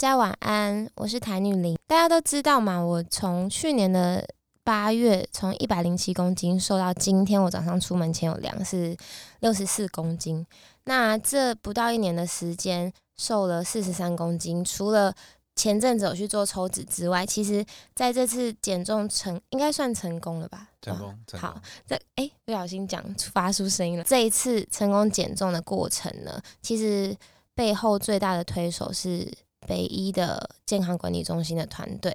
[0.00, 1.78] 家晚安，我是谭女林。
[1.86, 4.26] 大家都知道嘛，我从去年的
[4.64, 8.96] 八月从一百零七公斤瘦到今天，我早上出门前有量是
[9.40, 10.46] 六十四公斤。
[10.84, 14.64] 那这不到一年的时间，瘦了四十三公斤。
[14.64, 15.12] 除了
[15.54, 17.62] 前阵子有去做抽脂之外，其实
[17.94, 20.68] 在这次减重成应该算成功了吧？
[20.80, 24.04] 成功，成功好，这哎不小心讲发出声音了。
[24.04, 27.14] 这一次成功减重的过程呢，其实
[27.54, 29.30] 背后最大的推手是
[29.70, 32.12] 北医的健康管理中心的团队。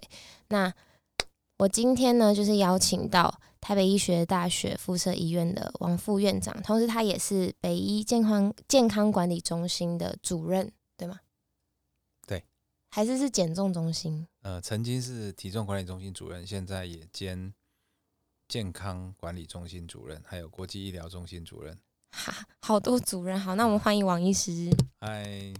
[0.50, 0.74] 那
[1.58, 11.22] 我今天呢，就是邀请到台北医学大学附设医院的王副院长，同时他也是北医健康健康管理中心的主任，对吗？
[12.28, 12.44] 对，
[12.92, 14.28] 还是是减重中心？
[14.42, 17.54] 呃，曾经是体重管理中心主任，现在也兼
[18.50, 21.80] 健康管理中心主任，还有国际医疗中心主任。
[22.12, 23.40] 哈，好多主任。
[23.40, 24.70] 好，那我们欢迎王医师。
[25.00, 25.54] 嗨，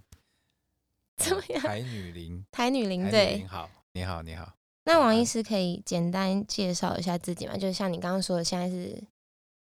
[1.24, 1.62] 怎么样？
[1.62, 3.46] 台女林，台女林对你。
[3.46, 4.54] 好，你好，你好。
[4.84, 7.58] 那王医师可以简单介绍一下自己吗？
[7.58, 9.02] 就是像你刚刚说的，现在是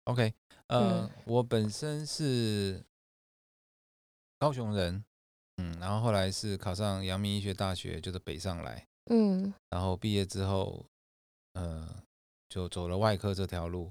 [0.04, 0.34] OK，
[0.66, 2.84] 呃，嗯我本身是
[4.38, 5.04] 高雄人，
[5.56, 10.84] 嗯，然后后来是考上阳明医学大学，就是北上来，嗯然后毕业之后，
[11.54, 12.02] 呃，
[12.50, 13.90] 就走了外科这条路。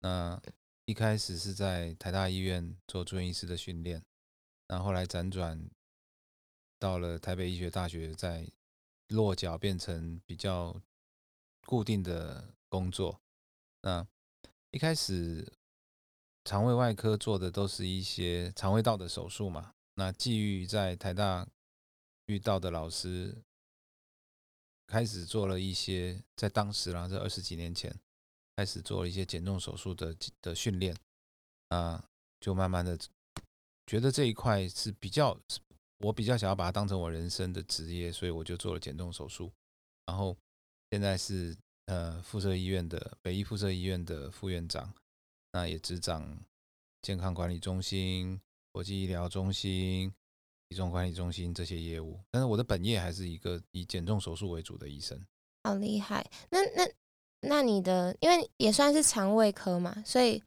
[0.00, 0.40] 那
[0.84, 4.02] 一开始是在台大医院做住院医师的训练，
[4.66, 5.58] 然后后来辗转
[6.78, 8.46] 到了台北医学大学，在
[9.08, 10.80] 落脚变成比较
[11.66, 13.20] 固定的工作。
[13.82, 14.06] 那
[14.70, 15.50] 一开始
[16.44, 19.74] 肠胃外科做的都是一些肠胃道的手术嘛。
[19.94, 21.48] 那基于在台大
[22.26, 23.42] 遇到的老师，
[24.86, 27.94] 开始做了一些在当时啦，这二十几年前
[28.56, 30.96] 开始做了一些减重手术的的训练，
[31.68, 32.08] 啊，
[32.40, 32.96] 就慢慢的
[33.86, 35.38] 觉得这一块是比较，
[35.98, 39.52] 我比较想要把它当成我人生的职业，所以我就做了减重手术，
[40.06, 40.36] 然后
[40.90, 44.92] 现在是呃附设医院的北医附设医院的副院长，
[45.52, 46.38] 那也执掌
[47.02, 48.40] 健康管理中心、
[48.72, 50.12] 国际医疗中心、
[50.68, 55.20] 体重管理中心这些业务，但是我的本业还是一个以减重手术为主的医生。
[55.64, 56.24] 好厉害。
[56.50, 56.88] 那那
[57.40, 60.42] 那你的，因为也算是肠胃科嘛，所以，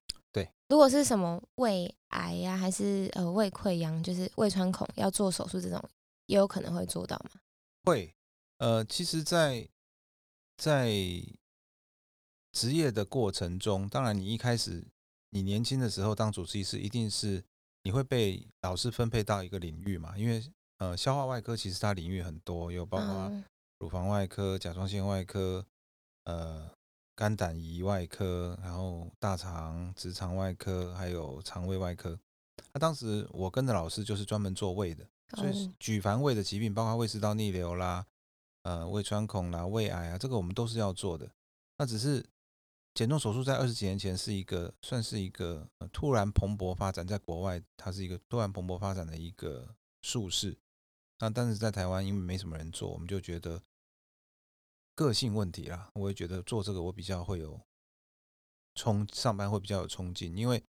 [0.71, 5.83] 如果是什么胃癌呀、还是呃胃溃疡，就是胃穿孔要做手术这种，
[6.27, 7.41] 也有可能会做到吗？
[7.83, 8.15] 会，
[8.59, 9.67] 呃，其实在，
[10.55, 10.89] 在
[12.53, 14.87] 职业的过程中，当然你一开始
[15.31, 17.43] 你年轻的时候当主治医师，一定是
[17.83, 20.41] 你会被老师分配到一个领域嘛，因为
[20.77, 23.43] 呃，消化外科其实它领域很多，有包括嗯
[23.79, 25.67] 乳房外科、甲状腺外科，
[26.23, 26.71] 呃，
[27.21, 32.19] 肝胆胰外科，然后大肠、直肠外科，还有肠胃外科。
[32.73, 38.07] 那当时我跟的老师就是专门做胃的，所以哦举凡胃的疾病，包括胃食道逆流啦、
[38.63, 41.29] 呃胃穿孔啦、胃癌啊，这个我们都是要做的。
[41.77, 42.25] 那只是
[42.95, 50.57] 减重手术在二十几年前是一个算是一个、呃突然蓬勃发展，在国外它是一个突然蓬勃发展的一个术式。
[51.19, 53.61] 那但是在台湾因为没什么人做，我们就觉得
[54.95, 57.59] 个性问题啦，我也觉得做这个我比较会有
[58.75, 60.63] 冲上班会比较有冲劲，因为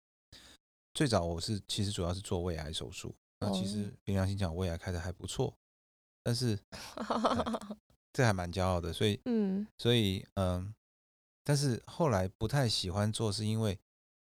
[0.94, 3.68] 最早我是其实主要是做胃癌手术，那其哦。
[3.68, 5.54] 实凭良心讲，胃癌开的还不错，
[6.24, 6.60] 但是
[8.14, 9.68] 这还蛮骄傲的，所以嗯。
[9.78, 10.74] 所以嗯，
[11.44, 13.80] 但是后来不太喜欢做，是因为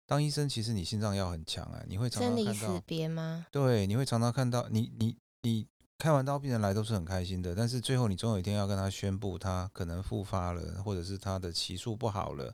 [0.06, 3.48] 当医生其实你心脏要很强啊，你会常生离死常看到，别吗？
[3.52, 5.68] 对，你会常常看到你你你
[6.03, 12.53] 开完刀病人来都是很开心的，但是最后你总有一天要跟他宣布他可能复发了，或者是他的期数不好了，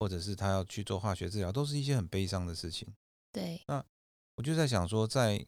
[0.00, 2.92] 或者是他要去做化学治疗，都是一些很悲伤的事情。
[3.30, 3.84] 对，那
[4.34, 5.46] 我就在想说，在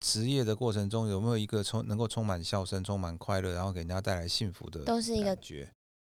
[0.00, 5.36] 职业的过程中，有没有一个充能够充满笑声、充满快乐，然后给人家带来幸福的，都是一个。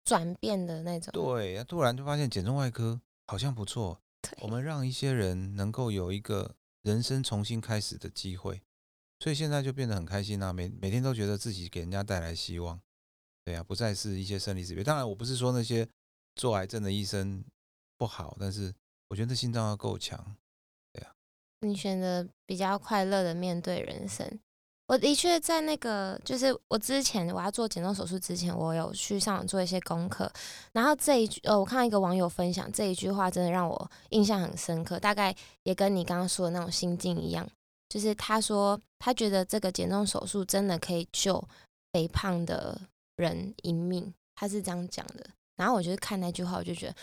[0.05, 1.11] 转变的那种。
[1.11, 3.99] 对，突然就发现减重外科好像不错，
[4.39, 8.61] 我们让一些人能够有一个人生重新开始的机会，
[9.19, 12.79] 所以现在就变得很开心啊，每每天都觉得自己给人家带来希望。
[13.45, 14.83] 对啊，不再是一些生离死别。
[14.83, 15.87] 当然，我不是说那些
[16.35, 17.43] 做癌症的医生
[17.97, 18.73] 不好，但是
[19.09, 20.35] 我觉得心脏要够强。
[21.61, 24.39] 你选择比较快乐的面对人生。
[24.87, 30.31] 我的确在那个，就是我之前我要做减重手术之前，我有去上网做一些功课，
[30.71, 37.45] 然后这一句，呃，我看到一个网友分享这一句话，真的让我印象很深刻，大概也跟你刚刚说的那种心境一样，
[37.89, 41.43] 就是他说他觉得这个减重手术真的可以救
[41.91, 42.79] 肥胖的
[43.17, 45.31] 人一命，他是这样讲的。
[45.57, 46.95] 然后我就是看那句话，我就觉得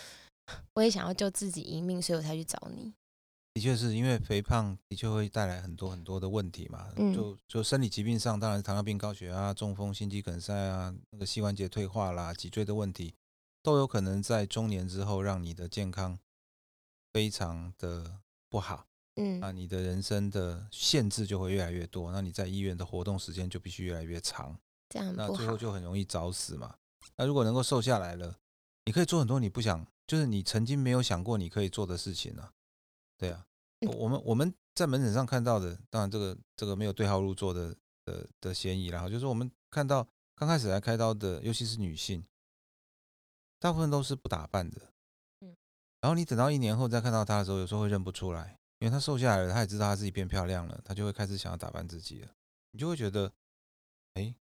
[0.73, 2.91] 我也想要救自己一命，所以我才去找你。
[3.53, 13.13] 的确是因为肥胖的确会带来很多很多的问题嘛，嗯就就生理疾病上，当然糖尿病、高血压、中风、心肌梗塞啊，那个膝关节退化啦、脊椎的问题，
[13.61, 16.17] 都有可能在中年之后让你的健康
[17.13, 18.86] 非常的不好。
[19.17, 24.57] 嗯那你的人生的限制就会越来越多，那你在医院的活动时间就必须越来越长，
[24.89, 25.57] 这样那最后。
[25.57, 26.75] 就很容易早死嘛。
[27.15, 28.37] 那如果能够瘦下来了，
[28.85, 32.53] 你可以做很多你不想，就是你曾经没有想过你可以做的事情啊。
[33.17, 33.45] 对啊，
[33.81, 37.75] 嗯我们我们在门诊上看到的，当然这个这个没有对号入座的
[38.05, 42.23] 的的嫌疑啦，然后就是我们看到刚开始来开刀的，尤其是女性，
[43.59, 44.79] 大部分都是不打扮的，
[45.41, 45.55] 嗯
[46.01, 52.29] 然后你等到一年后再看到她的时候，有时候会认不出来，因为她瘦下来了，她也知道她自己变漂亮了，她就会开始想要打扮自己了，
[52.71, 53.31] 你就会觉得，
[54.13, 54.35] 哎，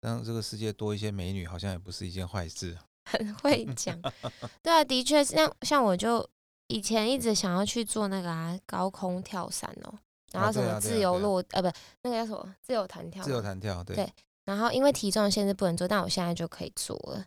[0.00, 2.78] 让这个世界多一些美女，好像也不是一件坏事。
[3.04, 4.00] 很会讲，
[4.62, 6.28] 对啊，的确是像像我就
[6.68, 9.98] 以前一直想要去做那个啊高空跳伞哦，
[10.32, 14.12] 然后什么自由落啊落、呃不那个叫什么自由弹跳，自由，弹跳，对，对
[14.44, 17.24] 然后因为体重限制不能做，但我现在就可以做了，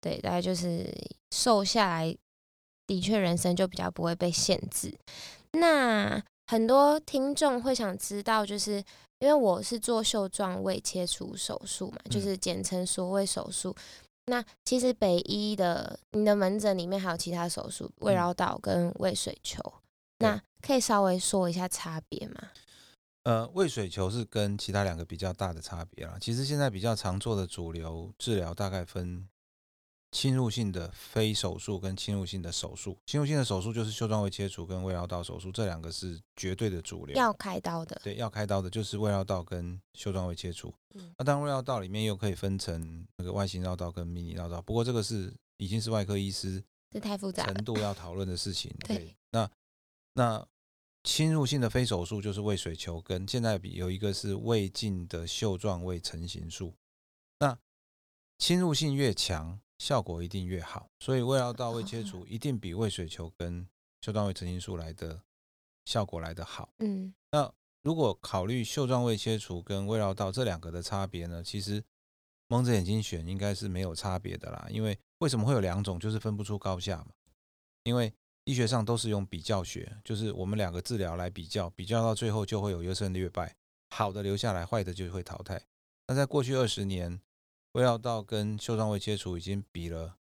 [0.00, 0.90] 对，大概就是
[1.30, 2.16] 瘦下来，
[2.86, 4.96] 的确人生就比较不会被限制。
[5.52, 8.82] 那很多听众会想知道，就是
[9.18, 13.74] 因为我是做袖状胃切除手术嘛，就嗯是简称所谓手术。
[14.26, 19.62] 那其实北医的你的门诊里面还有其他手术，胃嗯绕道跟胃水球，
[20.18, 22.50] 对那可以稍微说一下差别吗？
[23.24, 26.16] 呃，胃水球是跟其他两个比较大的差别啦。
[26.20, 29.28] 其实现在比较常做的主流治疗大概分
[30.10, 32.98] 侵入性的非手术跟侵入性的手术。
[33.06, 37.16] 侵入性的手术就是袖状胃切除跟胃绕道手术，这两个是绝对的主流。
[37.16, 40.72] 要开刀的，对要开刀的就是胃绕道跟袖状胃切除。
[40.94, 47.64] 嗯那当然胃绕道里面又可以分成那个外形绕道跟迷你绕道，不过这个是已经是外科医师这太复杂了程。
[47.64, 48.74] 度要讨论的事情。
[48.86, 49.50] 对对，那
[50.14, 50.46] 那
[51.04, 56.74] 侵入性的非手术就是胃水球跟现在比有一个是胃镜的袖状胃成形术。
[57.38, 57.56] 那
[58.38, 63.66] 侵入性越强，效果一定越好，所以胃绕道胃切除一定比胃水球跟
[64.00, 65.22] 袖状胃成形术来的
[65.84, 66.72] 效果来得好。
[66.78, 67.52] 嗯那
[67.82, 71.82] 如果考虑袖状胃切除跟胃绕道这两个的差别呢，其实
[72.48, 74.66] 蒙着眼睛选应该是没有差别的啦。
[74.68, 77.12] 因为为什么会有两种，就是分不出高下嘛。
[77.84, 78.12] 因为
[78.44, 83.54] 医学上都是用比较学，就是我们两个治疗来比较，比较到最后就会有优胜劣败，
[83.90, 85.62] 好的留下来，坏的就会淘汰。
[86.06, 87.20] 那在过去二十年，
[87.72, 90.16] 胃绕道跟袖状胃切除已经比了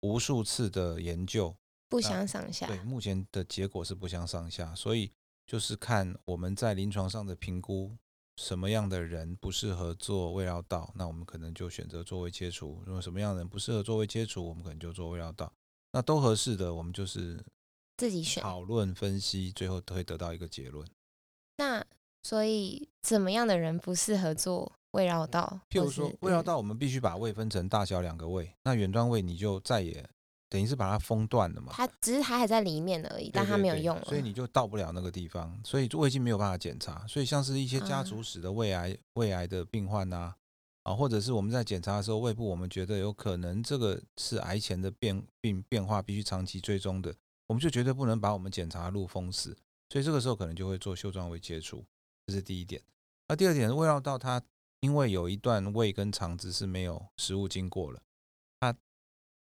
[0.00, 1.56] 无数次的研究，
[1.88, 2.66] 不相上下。
[2.66, 5.12] 对，目前的结果是不相上下，所以
[5.46, 7.96] 就是看我们在临床上的评估，
[8.36, 15.52] 什么样的人不适合做胃绕道，那我们可能就选择做胃切除；如果什么样的人不适合做胃切除，我们可能就做胃绕道。
[15.92, 17.42] 那都合适的，我们就是
[17.96, 18.42] 自己选。
[18.42, 20.86] 讨论分析，最后都会得到一个结论。
[21.58, 21.86] 那
[22.24, 25.60] 所以怎么样的人不适合做胃绕道？
[25.68, 30.08] 譬如说胃绕道，我们必须把胃分成大小两个胃，那远端胃你就再也
[30.48, 31.72] 等于是把它封断了嘛。
[31.74, 34.04] 它只是它还在里面而已，但它没有用了。
[34.04, 37.04] 所以你就到不了那个地方，所以胃镜没有办法检查。
[37.08, 40.32] 所以像是一些家族啊史的胃癌、胃癌的病患呐、
[40.84, 47.12] 啊，或者是我们在检查的时候，胃部我们觉得有可能这个是癌前的变病变化，必须长期追踪的，
[47.48, 49.56] 我们就绝对不能把我们检查路封死。
[49.90, 51.84] 所以这个时候可能就会做袖状胃切除，
[52.26, 52.80] 这是第一点。
[53.26, 54.40] 那第二点，胃绕道它
[54.84, 58.02] 因为有一段胃跟肠子是没有食物经过了，
[58.60, 58.76] 它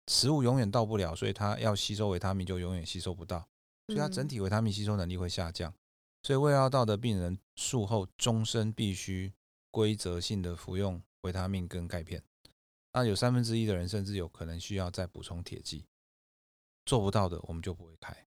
[0.07, 3.47] 食物永远到不了，所以它要吸收维他命就永远吸收不到。
[3.87, 5.73] 所以它整嗯体维他命吸收能力会下降。
[6.21, 9.33] 所以胃绕道的病人术后终身必须
[9.71, 12.23] 规则性的服用维他命跟钙片。
[12.93, 15.87] 那有三分之一的人甚至有可能需要再补充铁剂，
[16.85, 18.27] 做不到的我们就不会开，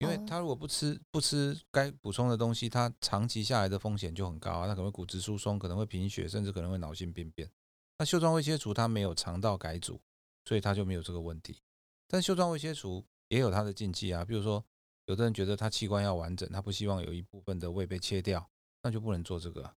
[0.00, 7.50] 因为哦他如果不吃不吃该补充的东西，他长期下来的风险就很高啊，他可能会骨质疏松，可能会贫血，甚至可能会脑性病变。
[7.98, 10.00] 那袖状胃切除它没有肠道改组，
[10.44, 11.62] 所以它就没有这个问题。
[12.08, 14.64] 但袖状胃切除也有它的禁忌啊，比如说
[15.04, 18.50] 有的人觉得他器官要完整，他不希望有一部分的胃被切掉，
[18.82, 19.74] 那就不能做这个啊、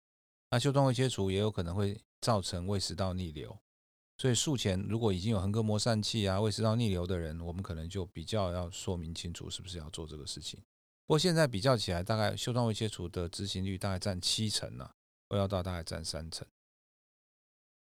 [0.52, 3.58] 那袖状胃切除也有可能会造成胃食道逆流，
[4.22, 10.60] 所以术前如果已经有横膈膜疝气啊、胃食道逆流的人，我们可能就比较要说明清楚是不是要做这个事情。
[11.08, 14.92] 不过现在比较起来，大概袖状胃切除的执行率大概占七成啊，
[15.30, 16.48] 胃绕道大概占三成。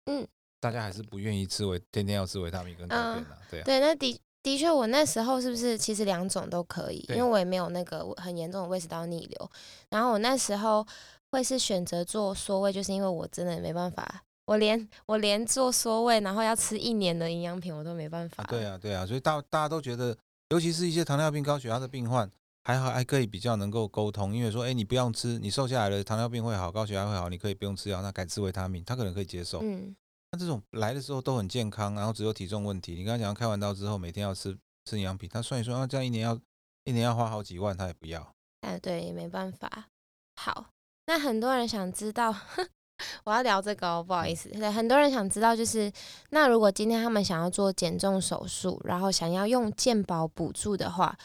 [0.06, 0.24] 嗯，
[0.60, 3.64] 大家还是不愿意吃维，天天要吃维他命跟钙片啊，对啊。
[3.64, 6.98] 对，那的的确，我那时候是不是其实两种都可以？
[6.98, 9.50] 因对为我也没有那个很严重的胃食道逆流，
[9.90, 10.86] 然后我那时候
[11.32, 18.42] 会是选择做缩胃，就是因为我真的没办法，我连我连做缩胃，然后要吃一年的营养品，我都没办法。
[18.44, 20.16] 啊，对，啊，对啊，所以大大家都觉得，
[20.48, 22.30] 尤其是一些糖尿病、高血压的病患，
[22.64, 29.60] 还好还可以比较能够沟通，因为说，哎，你不用吃，你瘦下来了，糖尿病会好，高血压会好，你可以不用吃药，那改吃维他命，他可能可以接受。
[29.62, 29.94] 嗯，
[30.32, 36.40] 那这种来的时候都很健康，然后只有体重问题，你刚刚讲开完刀之后每天要吃吃营养品，他算一算，啊，这样一年要
[36.84, 38.34] 一年要花好几万，他也不要。
[38.62, 39.88] 哎，对，也没办法。
[40.36, 40.70] 好，
[41.04, 42.34] 那很多人想知道，
[43.24, 45.90] 我要聊这个哦，不好意思，对很多人想知道，就是
[46.30, 51.16] 那如果今天他们想要做减重手术，然后想要用健保补助的话。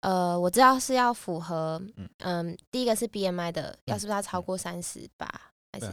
[0.00, 1.82] 呃，我知道是要符合，
[2.18, 5.28] 嗯，第一个是 BMI 的，要是不是要超过三十八，
[5.72, 5.86] 还是？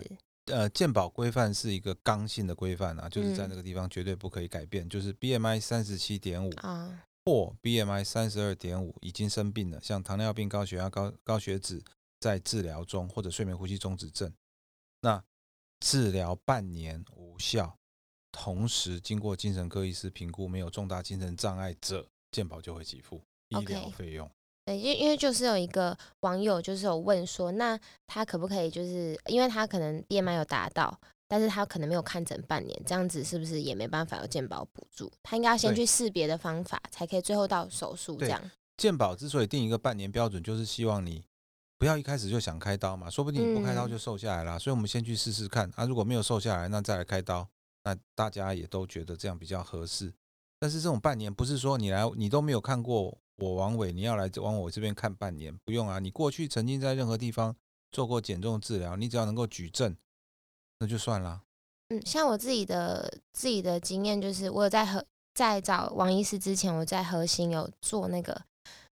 [0.52, 11.82] 呃，健保规范是一个刚性的规范啊，就是在那个地方绝对不可以改变，就是 BMI 三十七点五啊，或 BMI 三十二点五已经生病了，像糖尿病、高血压、高高血脂
[12.20, 14.32] 在治疗中，或者睡眠呼吸中止症，
[15.04, 15.24] 那
[15.80, 17.78] 治疗半年无效，
[18.32, 23.22] 同时经过精神科医师评估没有重大精神障碍者，健保就会给付。
[23.50, 24.28] 医疗费用，
[24.66, 35.12] 对，因因为就是有一个网友就是有问说，那他可不可以就是因为他可能 BMI 有达到，但是他可能没有看诊半年，这样子是不是也没办法有健保补助？
[35.22, 38.52] 他应该要先去试别的方法，才可以最后到手术这样。
[38.78, 41.24] 健保之所以定一个半年标准，就是希望你
[41.84, 47.46] 不要一开始就想开刀嘛，说不定你不开刀就瘦下来了，所以我们先去试试看啊，如果没有瘦下来，那再来开刀，
[47.84, 50.14] 那大家也都觉得这样比较合适。
[50.58, 53.18] 但是这种半年不是说你来你都没有看过。
[53.36, 56.00] 我王伟，你要来往我这边看半年，不用啊。
[56.00, 57.54] 你过去曾经在任何地方
[57.92, 59.94] 做过减重治疗，你只要能够举证，
[60.80, 61.42] 那就算了。
[61.90, 68.44] 嗯，像我自己的自己的经验，就是我有在和在找王医师之前，我在核心有做那个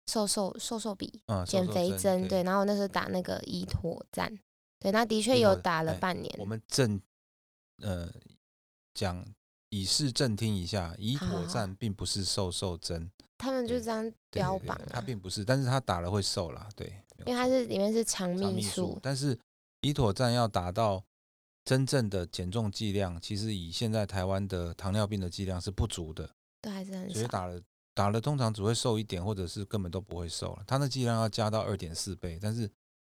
[0.09, 2.43] 瘦瘦瘦瘦笔减肥针，对。
[2.43, 4.37] 然后那时候打那个伊妥赞，
[4.81, 6.35] 对，那的确有打了半年。
[6.38, 7.00] 我们正
[7.83, 8.11] 呃
[8.95, 9.25] 讲
[9.69, 13.11] 以示正听一下，伊妥赞并不是瘦瘦针。
[13.37, 16.93] 他们就这样标榜，他并不是，但是他打了会瘦啦，对，
[17.25, 19.38] 因为它是里面是肠泌素，但是
[19.83, 21.05] 伊妥赞要达到
[21.65, 26.29] 真正的减重剂量，其实以现在台湾的糖尿病的剂量是不足的，
[26.61, 27.62] 对还是很少，所以打了
[27.99, 30.62] 打了通常只会瘦一点，或者是根本都不会瘦了。
[30.69, 32.71] 它的剂量要加到二点四倍，但是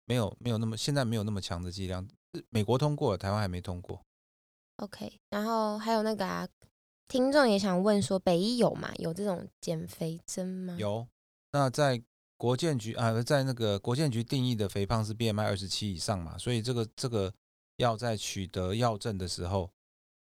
[0.06, 2.08] 没有没有那么现在没有那么强的剂量，
[2.50, 4.02] 美国通过了，台湾还没通过。
[4.78, 6.48] OK，然后还有那个啊。
[7.08, 8.92] 听众也想问说，北医有吗？
[8.96, 10.76] 有这种减肥针吗？
[10.80, 11.08] 有。
[11.52, 12.02] 那在
[12.38, 17.32] 国健局啊，在那个国健局定义的肥胖是 BMI 二十七以上嘛，所以这个这个
[17.76, 19.70] 要在取得药证的时候，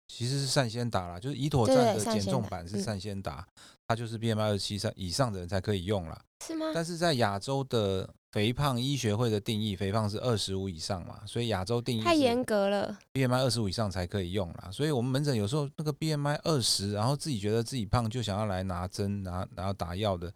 [0.08, 3.46] 其实是善先达啦，就是伊妥赞的减重版是善先达，
[3.86, 6.20] 它就是 BMI 二十七上以上的人才可以用了。
[6.44, 6.72] 是吗？
[6.74, 8.08] 但是在亚洲的。
[8.32, 14.68] 肥胖医学会的定义，肥胖是二十五以上嘛，所以亚洲定义太严格了，BMI 二十五以上才可以用啦。
[14.70, 20.30] 所以我们门诊有时候那个 BMI 二十，然后自己觉得自己胖，就想要来拿针拿然后打药的，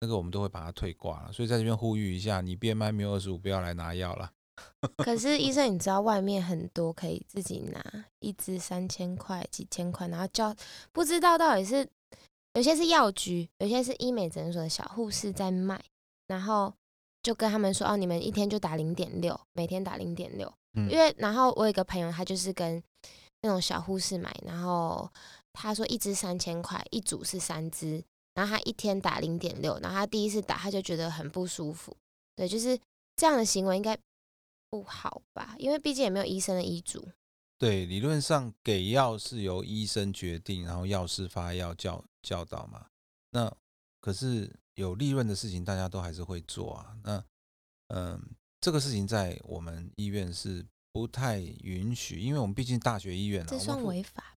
[0.00, 1.32] 那个我们都会把它退挂了。
[1.32, 4.28] 所以在这边呼吁一下，你 BMI 没有二十五，不要来拿药了。
[5.04, 10.54] 可是医生，你知道外面很多可以自己拿，一支三千块、几千块，然后叫
[10.92, 11.88] 不知道到底是
[12.54, 15.82] 有些是药局，有些是医美诊所的小护士在卖，
[16.26, 16.72] 然后。
[17.22, 20.52] 就跟他们说哦，你们一天就打零点六，每天打零点六。
[20.88, 22.80] 因为然后我有一个朋友，他就是跟
[23.42, 25.10] 那种小护士买，然后
[25.52, 28.00] 他说一支三千块，一组是三支，
[28.34, 31.92] 然后他一天打零点六，然后他第一次打他就觉得很不舒服。
[32.36, 32.78] 对，就是
[33.16, 33.98] 这样的行为应该
[34.70, 35.54] 不好吧？
[35.58, 37.08] 因为毕竟也没有医生的医嘱。
[37.58, 42.86] 对，理论上给药是由医生决定，然后药师发药教教导嘛。
[43.30, 43.54] 那
[44.00, 44.52] 可是。
[44.76, 46.94] 有利润的事情，大家都还是会做啊。
[47.02, 47.24] 那，
[47.86, 48.22] 嗯，
[48.60, 53.46] 这个事情在我们医院是不太允许，因为我们毕竟大学医院啊。
[53.48, 54.34] 这算违法？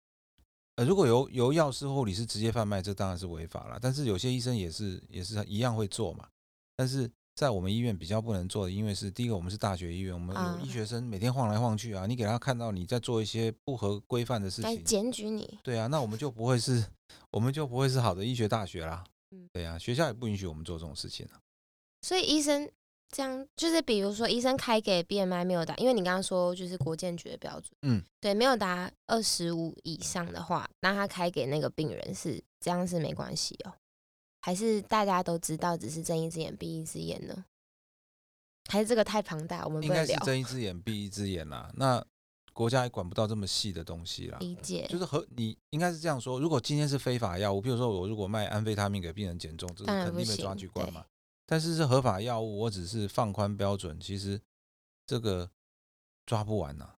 [0.75, 3.77] 呃，如果由由药师护理师直接贩卖，这当然是违法了。
[3.81, 6.29] 但是有些医生也是也是一样会做嘛。
[6.77, 12.05] 但是在我们医院比较不能做的，因为是第一个，我们是大学医院，我们有医学生每天晃来晃去啊。
[12.05, 15.57] 你给他看到你在做一些不合规范的事情，检举你。
[15.63, 16.83] 对啊，那我们就不会是，
[17.31, 19.05] 我们就不会是好的医学大学啦。
[19.31, 21.39] 嗯，对呀，学校也不允许我们做这种事情啊。
[22.01, 22.69] 所以医生
[23.09, 33.71] 这样，就是比如说医生开给 BMI 没有达，因为你刚刚说就是国健局的标准，嗯，对，没有达二十五以上的话，那他开给那个病人是这样是没关系哦？
[34.49, 37.45] 还是大家都知道只是睁一只眼闭一只眼呢？
[38.71, 41.71] 还是这个太庞大，我们应该是睁一 只眼闭一只眼啦。
[41.75, 42.03] 那。
[42.51, 46.41] 国家也管不到这么细的东西啦，理解，就是和你应该是这样说。
[46.41, 51.05] 如果今天是非法药物，比如说我如果卖安非他命给病人减重，这是肯定被抓去关嘛。
[51.45, 54.41] 但是是合法药物，我只是放宽标准，其实
[55.05, 55.49] 这个
[56.25, 56.95] 抓不完呐。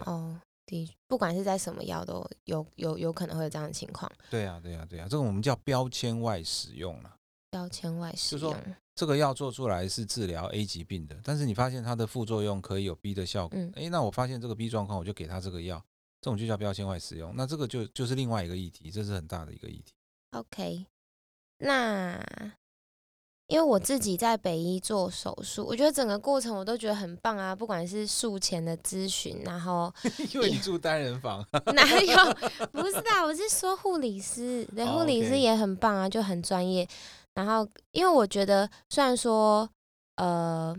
[0.00, 0.40] 哦，
[0.72, 4.10] 的，不管是在什么药都有有有可能会有这样的情况。
[4.30, 7.16] 对呀，对呀，对呀，这个我们叫标签外使用了。
[7.50, 8.56] 标签外使用，
[8.94, 15.76] 这个药做出来是治疗 A 疾病的，但是你发现它的副作用可以有 B 的效果，嗯诶，那我发现这个 B 状况，我就给他这个药，
[16.22, 17.34] 这种就叫标签外使用。
[17.36, 19.92] 那这个就就是另外一个议题，这是很大的一个议题。
[20.30, 20.86] OK，
[21.58, 22.18] 那
[23.52, 29.92] 因为我自己在北医做手术，我觉得整个过程我都觉得很棒啊，不管是术前的咨询，然后
[30.32, 32.16] 因为你住单人房， 哪有
[32.72, 36.88] 不是啊，我是说护理师，对，哦护理师也很棒啊，就很专业。
[37.34, 39.68] 然后因为我觉得虽然说
[40.16, 40.74] 呃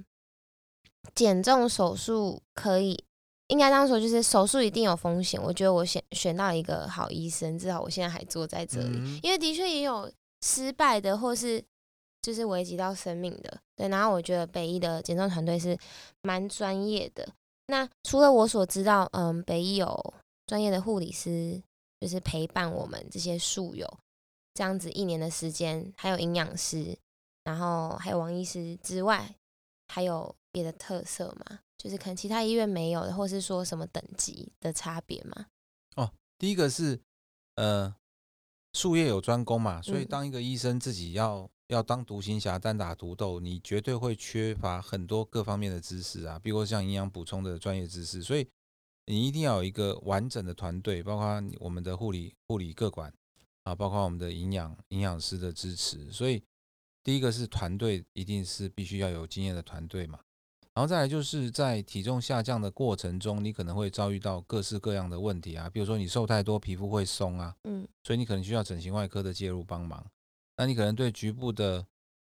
[1.14, 3.06] 减重手术可以。
[3.48, 5.40] 应该这样说，就是手术一定有风险。
[5.40, 8.98] 我觉得我选选到一个好医生，至少我现在还坐在这里。
[8.98, 10.10] 嗯因为的确也有
[10.42, 11.64] 失败的，或是
[12.24, 13.88] 就是危及到生命的，对。
[13.90, 15.78] 然后我觉得北医的减重团队是
[16.24, 17.28] 蛮专业的。
[17.68, 20.14] 那除了我所知道，嗯，北医有
[20.48, 21.62] 专业的护理师，
[22.00, 23.86] 就是陪伴我们这些宿友
[24.56, 26.98] 这样子一年的时间，还有营养师，
[27.44, 29.36] 然后还有王医师之外，
[29.88, 31.60] 还有别的特色吗？
[31.78, 35.48] 就是可能其他医院没有的，或是说什么等级的差别吗？
[36.40, 37.00] 第一个是
[37.56, 37.96] 呃
[38.74, 48.48] 术业有专攻嘛，所以嗯当一个医生自己要要当独行侠、单打独斗，你绝对会缺乏很多各方面的知识啊，比如说像营养补充的专业知识，所以
[49.08, 53.12] 你一定要有一个完整的团队，包括我们的护理护理各管
[53.64, 56.42] 啊，包括我们的营养营养师的支持，所以
[57.04, 60.20] 第一个是团队，一定是必须要有经验的团队嘛。
[60.76, 70.04] 然后再来就是在体重下降的过程中，你可能会遭遇到各式各样的问题啊，比如说你瘦太多，皮肤会松啊，嗯所以你可能需要整形外科的介入帮忙。
[70.58, 71.86] 那你可能对局部的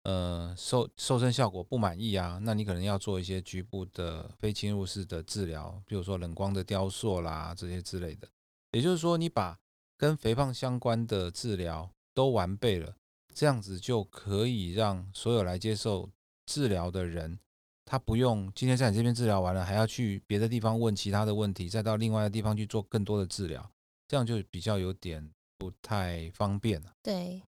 [0.04, 8.28] 呃瘦瘦身效果不满意啊，那你可能要做一些局部的非侵入式的治疗，比如说冷光的雕塑啦这些之类的。
[8.72, 9.58] 也就是说，你把
[9.96, 12.94] 跟肥胖相关的治疗都完备了，
[13.34, 16.10] 这样子就可以让所有来接受
[16.44, 17.38] 治疗的人，
[17.84, 23.70] 他不用今天在你这边治疗完了，还要去别的地方问其他的问题，再到另外的地方去做更多的治疗，
[24.06, 26.92] 这样就比较有点不太方便了。
[27.02, 27.42] 对，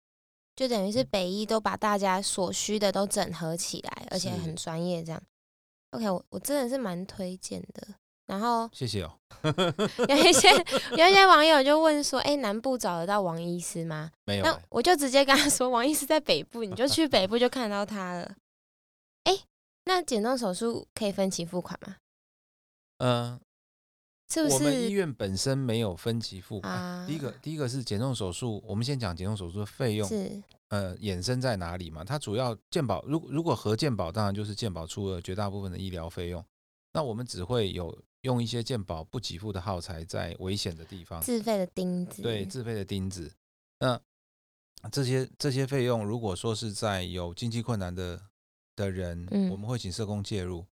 [0.61, 5.19] 就等于是北医都把大家所需的都整合起来，而且很专业这样。
[5.89, 7.87] OK，我我真的是蛮推荐的。
[8.27, 9.11] 然后谢谢哦。
[10.07, 10.49] 有一些
[10.91, 18.35] 有一些网友就问说：“哎、南部找得到王医师吗那没有欸、我就直接跟他说：“王医师在北部，你就去北部就看到他了。”
[19.25, 19.35] 哎，
[19.85, 21.95] 那减重手术可以分期付款吗？
[22.99, 23.39] 嗯、
[24.31, 26.73] 是不我们医院本身没有分期付款。
[26.73, 27.05] 啊？
[27.05, 32.03] 第一个，第一个是减重手术，我们先讲减重手术的费用，是呃，衍生在哪里嘛？
[32.03, 36.43] 它主要健保，如如果核健保，当然就是健保出了绝大部分的医疗费用。
[36.93, 43.31] 那我们只会有用一些健保不给付的耗材在危险的地方，自费的钉子，对自费的钉子。
[43.79, 43.99] 那
[44.91, 48.19] 这些这些费用，如果说是在有经济困难的
[48.75, 50.65] 的人，嗯我们会请社工介入，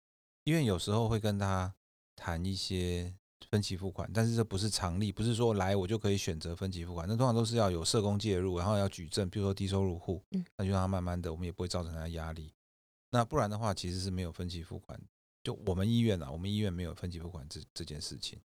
[0.44, 1.74] 医院有时候会跟他
[2.16, 3.14] 谈一些
[3.50, 12.52] 分期付款，但是这不是常例，不是说来我就可以选择分期付款，那通常都是要有社工介入，然后要举证，比如说低收入户，嗯那就让他慢慢的，我们也不会造成他压力。
[13.10, 15.00] 那不然的话，其实是没有分期付款。
[15.42, 18.38] 就我们医院啊，我们医院没有分期付款这这件事情。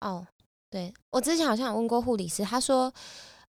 [0.00, 0.26] 哦，
[0.68, 2.92] 对我之前好像有问过护理师，他说，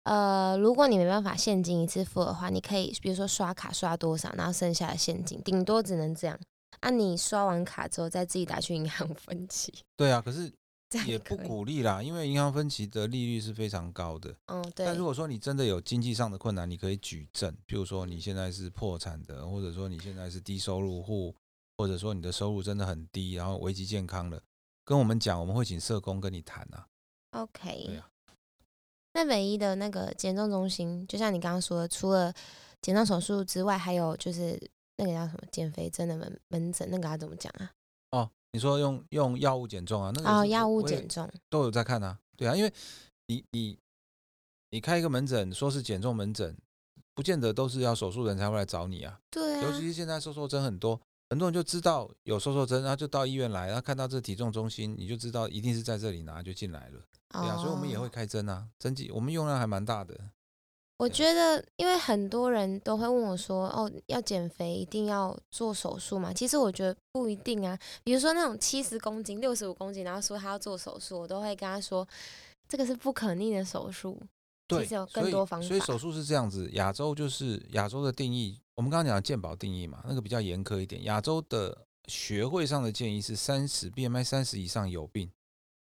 [0.04, 6.40] 呃，如果你没办法现金一次付的话，你可以比如说刷卡刷多少，然后剩下的现金，顶多只能这样。
[6.80, 10.50] 啊，你刷完卡之后再自己打去银行分期，对啊，可是
[10.90, 11.38] 这样也不。
[11.38, 14.36] 鼓励啦，因为银行分期的利率是非常高的。
[14.48, 21.36] 嗯，对但，如果说你真的有经济上的困难，你可以举证，比如说你现在是破产的，或者说你现在是低收入户，
[21.78, 24.42] 或者说你的收入真的很低，然后危及健康了，
[24.84, 26.88] 跟我们讲，我们会请社工跟你谈啊。
[27.32, 28.10] OK，对啊
[29.14, 32.34] 那唯一的那个减重中心，就像你刚刚说的，除了
[32.82, 34.60] 减重手术之外，还有就是
[34.98, 37.72] 那个叫什么减肥针的门门诊，那个要怎么讲啊？
[38.12, 40.12] 哦，你说用用药物减重啊？
[40.16, 42.18] 那个哦，药物减重，都有在看啊。
[42.36, 42.74] 对啊，因为
[43.28, 43.78] 你你
[44.72, 46.58] 你开一个门诊，说是减重门诊，
[47.14, 49.20] 不见得都是要手术人才会来找你啊。
[49.30, 57.02] 对啊，尤其是现在瘦瘦针很多，很多人就知道有瘦瘦针，然后就到医院来，然后看到这体重中心，你就知道一定是在这里拿就进来了。
[57.30, 60.20] 对啊，所以我们也会哦开针啊，针剂我们用量还蛮大的。
[61.00, 67.80] 我觉得，因为很多人都会问我说：“哦，要减肥一定要做手术吗？”其实我觉得不一定啊。
[68.04, 72.06] 比如说那种七十公斤、六十五公斤，然后说他要做手术，我都会跟他说，
[72.68, 74.22] 这个是不可逆的手术。
[74.68, 81.06] 对，其实有更多方法所以手术是这样子，亚洲就是亚洲的定义，我们刚刚讲的健保定义嘛，那个比较严苛一点。
[81.06, 81.76] 亚洲的
[82.08, 85.32] 学会上的建议是三十 BMI 三十以上有病，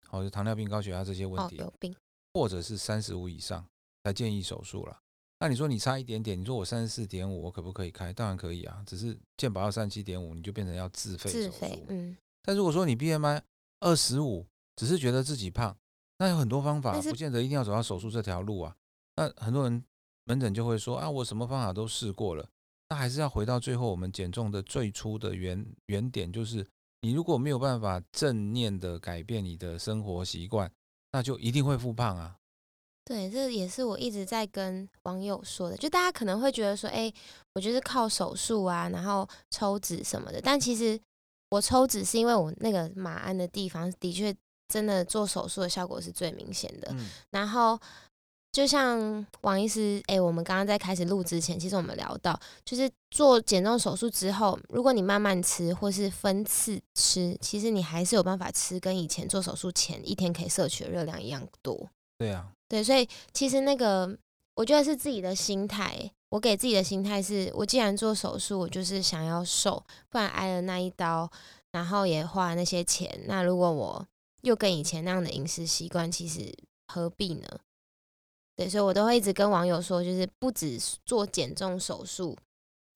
[0.07, 1.97] 好、就糖尿病、高血压这些问哦，题，有病。
[2.35, 3.67] 或者是三十五以上
[4.05, 5.01] 才建议手术了。
[5.39, 8.13] 那你说你差一点点，你说我三十四点五，我可不可以开？
[8.13, 11.85] 当然可以啊，只是健保要三十七点五，你就变成要自费手自费术，。
[11.89, 13.43] 嗯，但如果说你 BMI
[13.81, 14.47] 二十五，
[14.77, 15.77] 只是觉得自己胖，
[16.19, 18.75] 那有很多方法，不见得一定要走到手术这条路啊。
[19.17, 19.85] 那很多人
[20.25, 22.49] 门诊就会说啊，我什么方法都试过了，
[22.89, 26.67] 那还是要回到最后我们减重的最初的原原点，就是
[27.03, 30.73] 你如果没有办法正念的改变你的生活习惯，
[31.13, 32.39] 那就一定会复胖啊。
[33.09, 37.11] 对，这也是我一直在跟网友说的，就大家可能会觉得说，哎、
[37.55, 41.01] 我就是靠手术啊，然后抽脂什么的，但其实
[41.51, 44.35] 我抽脂是因为我那个马鞍的地方的确
[44.69, 47.79] 真的做手术的效果是最明显的，嗯，然后
[48.51, 61.89] 就像王医师，哎、我们刚刚在开始录之前，其实我们聊到，就是做减重手术之后，如果你慢慢吃或是分次吃，其实你还是有办法吃跟以前做手术前一天可以摄取的热量一样多。
[62.19, 64.19] 对啊，对，所以其实那个
[64.55, 66.11] 我觉得是自己的心态。
[66.31, 71.31] 我给自己的心态是，我既然做手术，我就是想要瘦，不然挨了那一刀，
[71.71, 74.07] 然后也花了那些钱，那如果我
[74.43, 76.53] 又跟以前那样的饮食习惯，其实
[76.89, 77.47] 何必呢？
[78.57, 82.37] 对，所以我都会一直跟网友说，就是不止做减重手术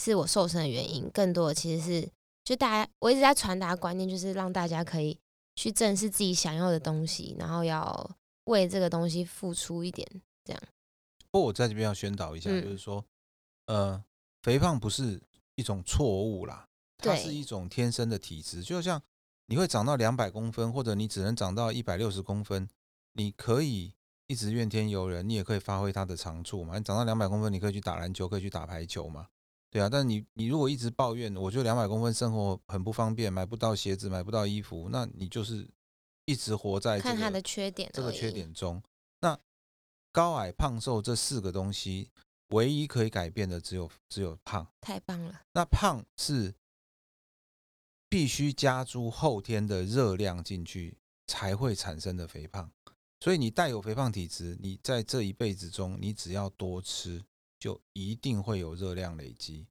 [0.03, 2.09] 是我瘦身的原因，更多的其实是
[2.45, 5.17] 就大家我一直在传达观念，就是让大家可以
[5.55, 8.11] 去正视自己想要的东西，然后要
[8.51, 10.07] 为这个东西付出一点。
[10.45, 10.63] 这样
[11.31, 13.05] 不过我在这边要宣导一下，嗯就是说，
[13.67, 14.05] 呃，
[14.43, 15.21] 肥胖不是
[15.55, 16.67] 一种错误啦，
[16.99, 18.63] 它是一种天生的体质。
[18.63, 19.01] 就像
[19.47, 22.69] 你会长到两百公分，或者你只能长到一百六十公分，
[23.13, 23.95] 你可以
[24.27, 26.79] 一直怨天尤人，你也可以发挥它的长处嘛。
[26.79, 29.29] 你长到两百公分，你可以去打篮球，可以去打排球嘛，
[29.71, 29.89] 对啊。
[29.89, 35.69] 但你你如果一直抱怨，我觉得两百公分生活很不方便，买不到鞋子，买不到衣服，那你就是
[36.31, 38.31] 一直活在这个看他的缺点，这个缺。
[38.31, 38.81] 点中。
[39.19, 39.37] 那
[40.13, 42.13] 高矮胖瘦这四个东西，
[42.51, 44.65] 唯一可以改变的只有只有胖。
[44.81, 46.55] 太棒了，那胖是
[48.09, 52.71] 必须加诸后天的热量进去才会产生的肥胖。
[53.19, 57.25] 所以你带有肥胖体质，你在这一辈子中，你只要多吃，
[57.59, 59.67] 就一定会有热量累积。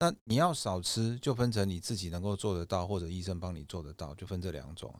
[0.00, 4.94] 那你要少吃，就分成你自己能够做得到，或者医生帮你做得到，就分这两种。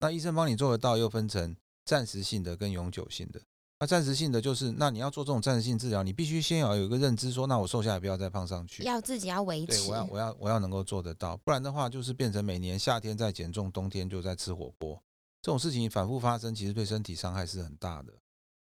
[0.00, 3.40] 那医生帮你做得到，又分成暂时性的跟永久性的。
[3.78, 8.82] 那暂时性的就是，那你要做这种暂时性治疗，你必须先要有一个认知说，那我瘦下来不要再胖上去。
[8.82, 9.96] 要自己要维持对我。
[9.96, 15.02] 要我要我要能够做得到，不然的话就是变成每年夏天在减重，冬天就在吃火锅，
[15.40, 18.12] 这种事情反复发生，其实对身体伤害是很大的。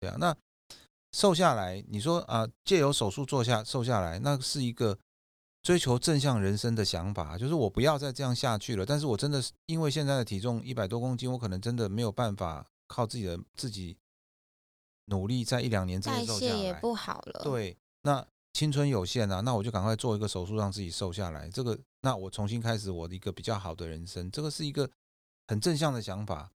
[0.01, 0.35] 对啊，那
[1.13, 4.99] 瘦下来，你说啊，借由手术做下瘦下来，那是一个
[5.64, 8.85] 追求正向人生的想法，就是我不要再这样下去了。
[8.85, 13.96] 但是我真的是因为现在的体重一百多公斤，我可能真的没有办法靠自己的自己
[15.07, 16.81] 努力在一两年之内瘦下谢也来。
[16.81, 21.48] 不好了。，对，那青春有限啊，那我就赶快做一个手术，让自己瘦下来。
[21.48, 24.90] 这个，那我重新开始我的一个比较好的人生，这个是一个
[25.48, 26.50] 很正向的想法。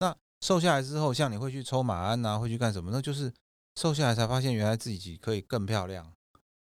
[0.00, 2.90] 那瘦下来之后，像你会去抽马鞍啊，会去干什么？
[2.92, 3.32] 那就是
[3.80, 6.12] 瘦下来才发现原来自己可以更漂亮。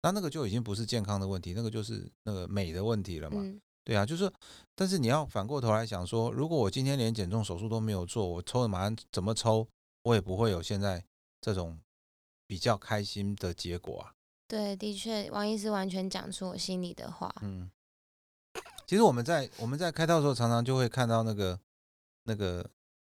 [0.01, 3.37] 那那个就已经不是健康的问题，那个就是那个美的问题了嘛。
[3.41, 4.31] 嗯，对啊，就是，
[4.75, 9.67] 但是你要反过头来想说，如果我今天连减重手术都没有做，我抽的马鞍怎么抽，
[10.03, 11.03] 我也不会有现在
[11.41, 11.79] 这种
[12.47, 14.13] 比较开心的结果啊。
[14.47, 17.33] 对，的确，王医师完全讲出我心里的话。
[17.41, 17.69] 嗯，
[18.87, 21.59] 其实我们在我们在开刀的时候，常常就会看到那个
[22.23, 22.67] 那个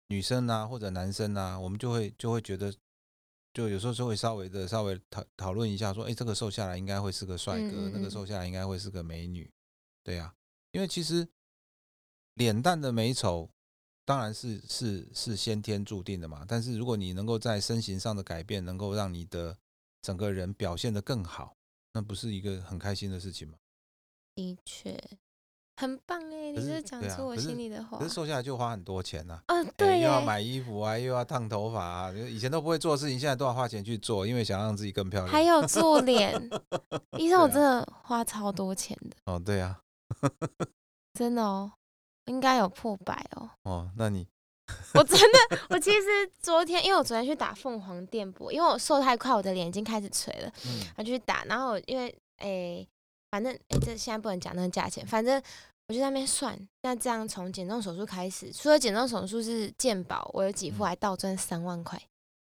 [0.08, 2.74] 女生啊，或者男生啊，我们就会就会觉得，
[3.52, 9.50] 就有时候就会稍微的稍微讨讨论一下，说，哎，这个瘦下来应该会是个帅哥，嗯嗯嗯那个瘦下来应该会是个美女，
[10.02, 10.34] 对呀、
[10.72, 11.26] 因为其实
[12.34, 13.50] 脸蛋的美丑
[14.04, 19.56] 当然是是是先天注定的嘛，但是如果你能够在身形上的改变，能够让你的
[20.00, 21.56] 整个人表现得更好，
[21.92, 23.58] 那不是一个很开心的事情吗？
[24.34, 24.98] 的确，
[25.80, 28.04] 很棒哎，你可是是讲出我心里的话可。
[28.06, 35.32] 是瘦下来就花很多钱呐、哦，哎对耶，又要买衣服啊，又要烫头发啊，以前都不会做的事情，现在都要花钱去做，因为想让自己更漂亮。
[35.32, 36.34] 还有做脸，
[37.16, 39.80] 医生，我真的花超多钱的，哦，对啊，
[41.14, 41.72] 真的哦，
[42.26, 43.48] 应该有破百哦。
[43.62, 44.26] 哦，那你
[44.94, 46.06] 我真的，我其实
[46.40, 52.88] 昨天，因为我昨天去打凤凰电波，因为我瘦太快，我的脸已经开始垂了，嗯然后就去打，然后我因为诶、
[53.30, 55.40] 反正诶、这现在不能讲那个价钱，反正
[55.90, 62.00] 我就在那边算，那这样从减重手术开始，除了减重手术是健保，我有几副嗯还倒赚三万块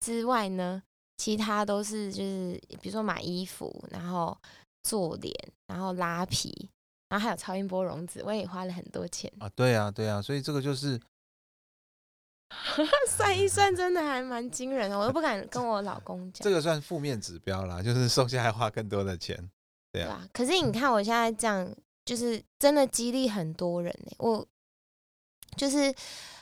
[0.00, 0.82] 之外呢，
[1.18, 4.36] 其他都是就是比如说买衣服，然后
[4.82, 5.32] 做脸，
[5.68, 6.68] 然后拉皮，
[7.08, 9.32] 然后还有超音波溶脂，我也花了很多钱。
[9.38, 11.00] 啊，对啊，对啊，所以这个就是
[13.08, 16.42] 算一算真的还蛮惊人的，我都不敢跟我老公讲。
[16.42, 19.48] 这个算负面指标啦，就是 瘦下来花更多的钱。
[19.92, 21.72] 对啊，可是你看我现在这样，
[22.08, 24.46] 就是真的激励很多人呢、我
[25.58, 25.94] 就是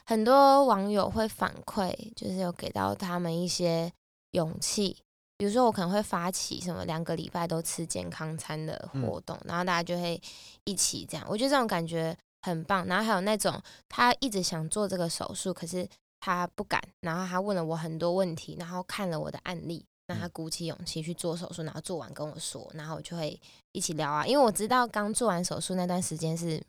[0.04, 3.92] 很多网友会反馈，就是有给到他们一些
[4.30, 4.96] 勇气。
[5.36, 10.22] 比如说，我可能会发起什么两个礼拜都吃健康餐的活动，然后大家就会
[10.62, 11.26] 一起这样。
[11.28, 12.86] 我觉得这种感觉很棒。
[12.86, 15.88] 然后还有那种他一直想做这个手术，可是
[16.20, 23.40] 他不敢，然后他问了我很多问题，然后看了我的案例，让他鼓起勇气去做手术，然后做完跟我说，然后我就会
[23.72, 26.62] 一起聊啊，因为我知道刚做完手术那段时间是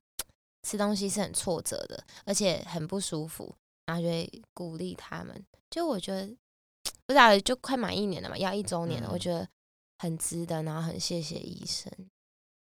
[0.63, 5.45] 吃东西是很挫折的，而且很不舒服，然后就会鼓励他们。
[5.69, 6.27] 就我觉得
[7.05, 9.19] 不知道，就快满一年了嘛，要一周年了，我嗯。
[9.19, 9.47] 觉得
[9.99, 11.91] 很值得，然后很谢谢医生，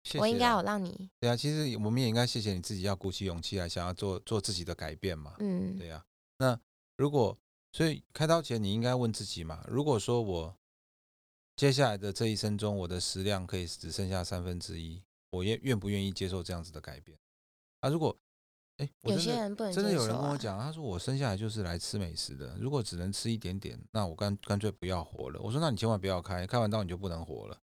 [0.02, 5.36] 谢我应该有让你，对啊，其实我们也应该谢谢你自己，要鼓起勇气来想要做做自己的改变嘛。
[5.38, 6.04] 嗯，对呀、
[6.38, 6.58] 那
[6.96, 7.36] 如果
[7.72, 10.54] 所以开刀前你应该问自己嘛，如果说我
[11.56, 17.18] 接下来的这一生中，我的食量可以只剩下三分之一，我愿愿不愿意接受这样子的改变？
[17.80, 18.16] 啊，如果
[18.78, 25.40] 哎，我有些人不能真的有人跟我讲，他说我生下来就是来吃美食的，如果只能吃一点点，那我干干脆不要活了。
[25.40, 27.58] 我说那你千万不要开，开完刀你就不能活了。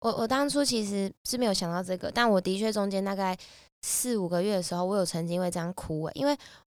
[0.00, 3.36] 我我当初其实是没有想到这个，但我的确中间大概
[3.82, 6.36] 四五个月的时候，我有曾经会这样哭诶，因为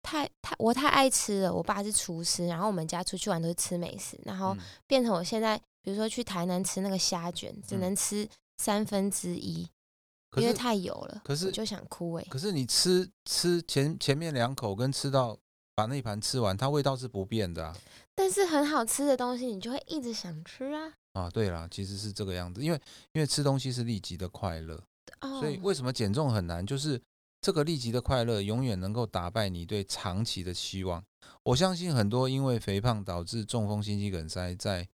[0.07, 1.53] 太太我太爱吃了。
[1.53, 8.27] 我爸是厨师，然后我们家出去玩都是吃美食，然后嗯变成我现在，比如说去台南吃那个虾卷，只嗯能吃
[8.59, 9.69] 三分之一，
[10.37, 12.27] 因为太油了，可是就想哭诶。
[12.31, 15.37] 可是你吃吃前前面两口跟吃到
[15.75, 17.77] 把那一盘吃完，它味道是不变的啊。
[18.15, 20.93] 但是很好吃的东西，你就会一直想吃啊。
[21.13, 22.81] 啊，对啦，其实是这个样子，因为
[23.13, 24.81] 因为吃东西是立即的快乐，
[25.21, 26.65] 哦，所以为什么减重很难？
[26.65, 27.01] 就是
[27.47, 31.05] 这个立即的快乐永远能够打败你对长期的期望。
[31.45, 34.89] 我相信很多因为肥胖导致中风、心肌梗塞，在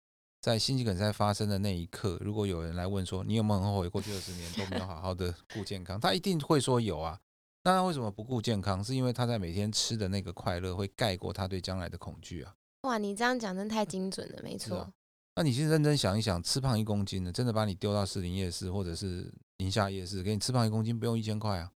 [0.41, 7.21] 在心肌梗塞发生的那一刻，如果有人来问说你有没有很后悔过去二十年都没有好好的 顾健康，他一定会说有啊。
[7.65, 8.83] 那他为什么不顾健康？
[8.83, 12.55] 是因为他在每天吃的那个快乐会盖过他对将来的恐惧啊。
[12.85, 14.79] 哇，你这样讲真的太精准了，没错。
[14.79, 14.91] 啊
[15.37, 21.71] 那你其实认真想一想，吃胖一公斤呢，真的把你丢到士林夜市或者是宁夏夜市，给你吃胖一公斤不用一千块啊？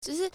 [0.00, 0.30] 就是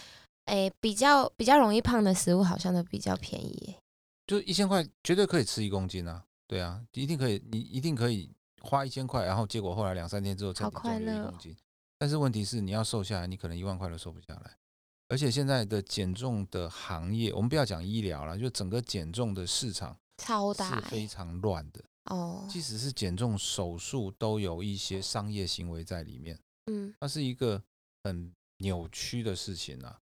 [0.45, 3.79] 诶，比较比较容易胖的食物，好像都比较便宜耶。
[4.27, 6.23] 就一千块绝对可以吃一公斤啊！
[6.47, 8.29] 对啊，一定可以，你一定可以
[8.61, 11.55] 花一千块，然后结果后来两三天之后彻底重了快乐哦一公斤。
[11.97, 14.57] 但是问题是，你要瘦下来，你可能一万块都瘦不下来。
[15.09, 21.83] 而且现在的减重的行业，我们不要讲医疗了，就整个减重的市场超大是非常乱的。
[22.05, 26.37] 哦，即使是减重手术，都有一些商业行为在里面。
[26.65, 27.61] 嗯，它是一个
[28.03, 29.99] 很扭曲的事情啊。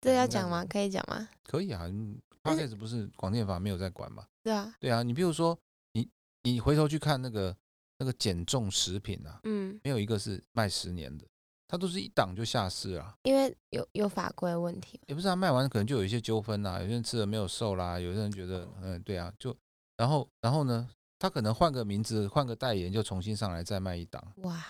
[0.00, 0.64] 这要讲吗？
[0.64, 1.28] 可以讲吗？
[1.42, 4.26] 可以啊，嗯但 p 是不是广电法没有在管嘛？
[4.42, 5.58] 对啊，对啊，你比如说
[5.92, 6.08] 你
[6.42, 7.56] 你回头去看那个
[7.98, 11.24] 那个减重食品啊，嗯，没有一个是卖十年的，
[11.66, 13.16] 它都是一档就下市啊。
[13.22, 15.04] 因为有有法规问题嘛。
[15.08, 19.56] 也不是啊，卖完可能就有一些纠纷啦，有些人吃了没有瘦啦，有些人觉得嗯对啊，就
[19.96, 20.86] 然后然后呢，
[21.18, 24.62] 他可能换个名字，换个代言就重新上来再卖一档，哇，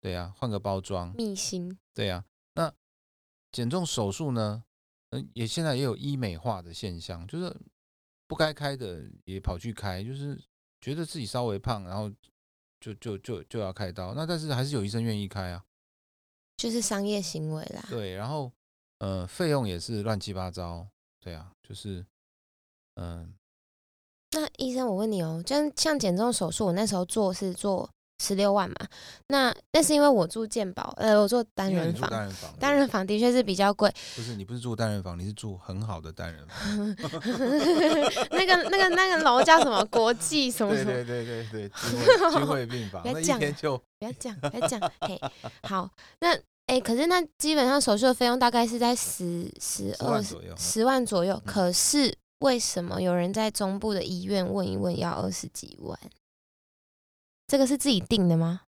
[0.00, 2.35] 对啊，换个包装，秘辛，对呀、那
[3.56, 4.62] 减重手术呢，
[5.12, 7.56] 嗯，也现在也有医美化的现象，就是
[8.26, 10.38] 不该开的也跑去开，就是
[10.78, 12.12] 觉得自己稍微胖，然后
[12.78, 14.12] 就就就就要开刀。
[14.12, 15.64] 那但是还是有医生愿意开啊，
[16.58, 17.82] 就是商业行为啦。
[17.88, 18.52] 对，然后
[18.98, 20.86] 呃，费用也是乱七八糟，
[21.18, 22.04] 对啊，就是
[22.96, 23.34] 嗯、
[24.32, 28.76] 那医生，我问你哦，像像减重手术，我那时候做是做十六万嘛？
[29.28, 33.92] 那那是因为我住健保，呃，我住人房，单人房，单对人房的确是比较贵。
[34.14, 36.96] 不是你不是住单人房，你是住很好的单人房，
[38.30, 39.84] 那个那个那个楼叫什么？
[39.86, 40.92] 国际什么什么？
[40.92, 44.80] 对对对对对，君惠君惠病房，那一不要讲天就不要讲，不要讲。
[45.00, 45.20] 嘿，
[45.62, 45.88] 好，
[46.20, 51.42] 那哎、可是那基本上手术的费用大概是在十十二十万二左右嗯十万左右。
[51.46, 55.96] 可是为什么有人在中部的医院问一问要二十几万？
[57.46, 58.62] 这个是自己定的吗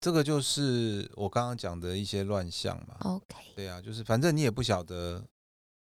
[0.00, 2.96] 这个就是我刚刚讲的一些乱象嘛。
[3.00, 5.24] ？OK，对啊，就是反正你也不晓得，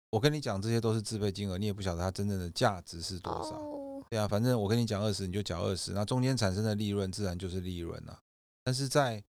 [0.10, 3.56] 我跟你讲这些都是自费金额，你也不晓得它真正的价值是多少。
[3.56, 8.20] 哦，对啊，反正我跟你讲二十，你就缴二十，那中间产生的利润自然就是利润啊。
[8.64, 9.24] 但是在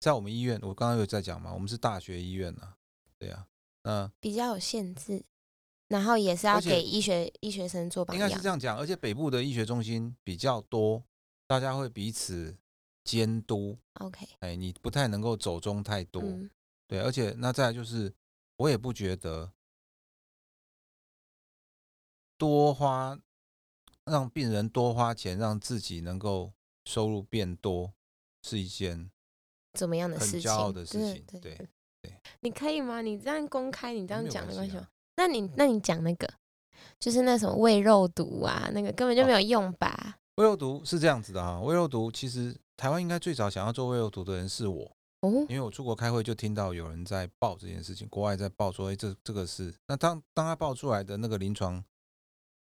[0.00, 2.76] 在我们医院，我刚刚有在讲嘛，我们是大学医院啊，
[3.18, 3.46] 对啊，
[3.84, 5.24] 那比较有限制，
[5.86, 11.04] 然后也是要给医学医学生做榜应该是这样讲，而且北部的医学中心比较多，
[11.46, 12.56] 大家会彼此
[13.04, 16.22] 监督，OK，哎，你不太能够走中太多。
[16.22, 16.50] 嗯，
[16.86, 18.12] 对，而且那再来就是，
[18.56, 19.52] 我也不觉得
[22.38, 23.18] 多花，
[24.04, 26.52] 让病人多花钱，让自己能够
[26.84, 27.92] 收入变多，
[28.42, 29.10] 是一件
[29.74, 30.50] 怎么样的很事情？
[30.50, 31.24] 骄傲的事对情。
[31.40, 31.68] 对，
[32.02, 33.02] 对你可以吗？
[33.02, 34.80] 你这样公开，你这样讲没关系吗？
[34.82, 36.28] 啊那你那你讲那个，
[36.98, 40.18] 就是那什么胃肉毒啊，那个根本就没有用吧？
[40.36, 44.84] 胃肉毒是这样子的哈，胃肉毒其实台湾应该最早想要做胃肉毒的人是我，
[45.20, 51.82] 哦，因为我出国开会就听到有人在报这件事情，国外在报说，哎，这这个是那当当他报出来的那个临床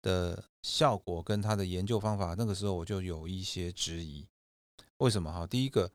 [0.03, 4.27] 的效果跟他的研究方法，那个时候我就有一些质疑，
[4.97, 5.47] 为什么哈？
[5.47, 5.89] 第一个，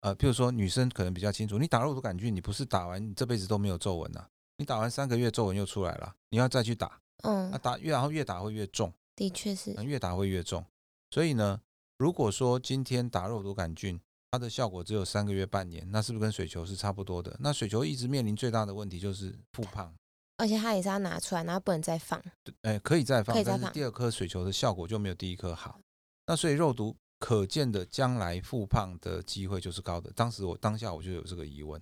[0.00, 8.92] 呃，譬如说女生可能比较清楚，你打肉毒杆菌，你不是打完你这辈子都没有皱纹呐、你打完三个月皱纹又出来了，你要再去打，嗯那，打越然后越打会越重。
[9.14, 10.64] 的确是，嗯越打会越重。
[11.10, 11.60] 所以呢，
[11.98, 17.36] 如果说今天打肉毒杆菌，它的效果只有三个月、半年，那是不是跟水球是差不多的？
[17.40, 19.94] 那水球一直面临最大的问题就是复胖，
[20.36, 22.22] 而且它也是要拿出来，然后不能再放。
[22.62, 25.80] 哎，可以再放但是第二颗水球的效果就没有第一颗好。
[26.26, 30.10] 那所以肉毒可见的将来复胖的机会就是高的。
[30.12, 31.80] 当时我当下我就有这个疑问。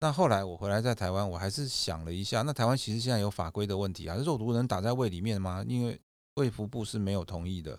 [0.00, 5.64] 那后来我回来在台湾，我还是想了一下，那台湾其实现在有法规的问题啊，肉毒能打在胃里面吗？
[5.68, 6.00] 因为
[6.34, 7.78] 卫福部是没有同意的。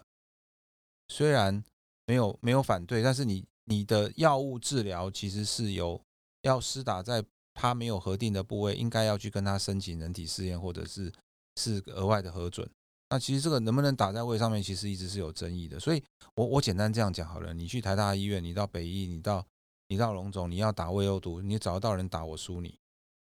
[1.08, 1.64] 虽然
[2.06, 6.02] 没有没有反对，但是你你的药物治疗其实是有
[6.42, 11.12] 要施打在他没有核定的部位，应该要去跟他申请人体试验，或者是
[11.56, 12.70] 是额外的核准。
[13.10, 15.80] 那其实这个能不能打在胃上面，其实一直是有争议的。
[15.80, 16.04] 所以
[16.36, 19.46] 我我简单这样讲好了，你去台大医院，你到北医，你到
[19.88, 22.78] 你到龙总，你要打胃肉毒，你找得到人打，我输你。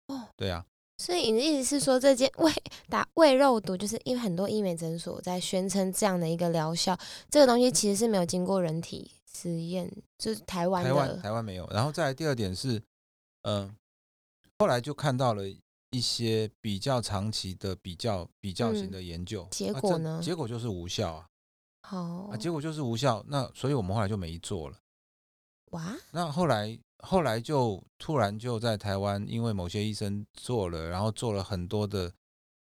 [0.09, 0.67] 哦，对啊，
[1.01, 2.53] 所以你的意思是说，这件胃
[2.91, 6.95] 打胃肉毒，就是因为很多医美诊所在宣称这样的一个疗效，
[7.31, 11.67] 这个东西其实是没有经过人体实验，就是台湾台湾，台湾没有。
[11.71, 12.79] 然后再来第二点是，
[13.45, 13.75] 嗯、
[14.59, 15.43] 后来就看到了
[15.91, 21.27] 一些比较长期的比较比较型嗯的研究，结果呢结果就是无效啊，
[21.81, 23.25] 好啊，结果就是无效。
[23.27, 24.77] 那所以我们后来就没做了。
[25.71, 32.13] 哇，那后来后来就突然就在台湾，因为某些医生做了，然后做了很多的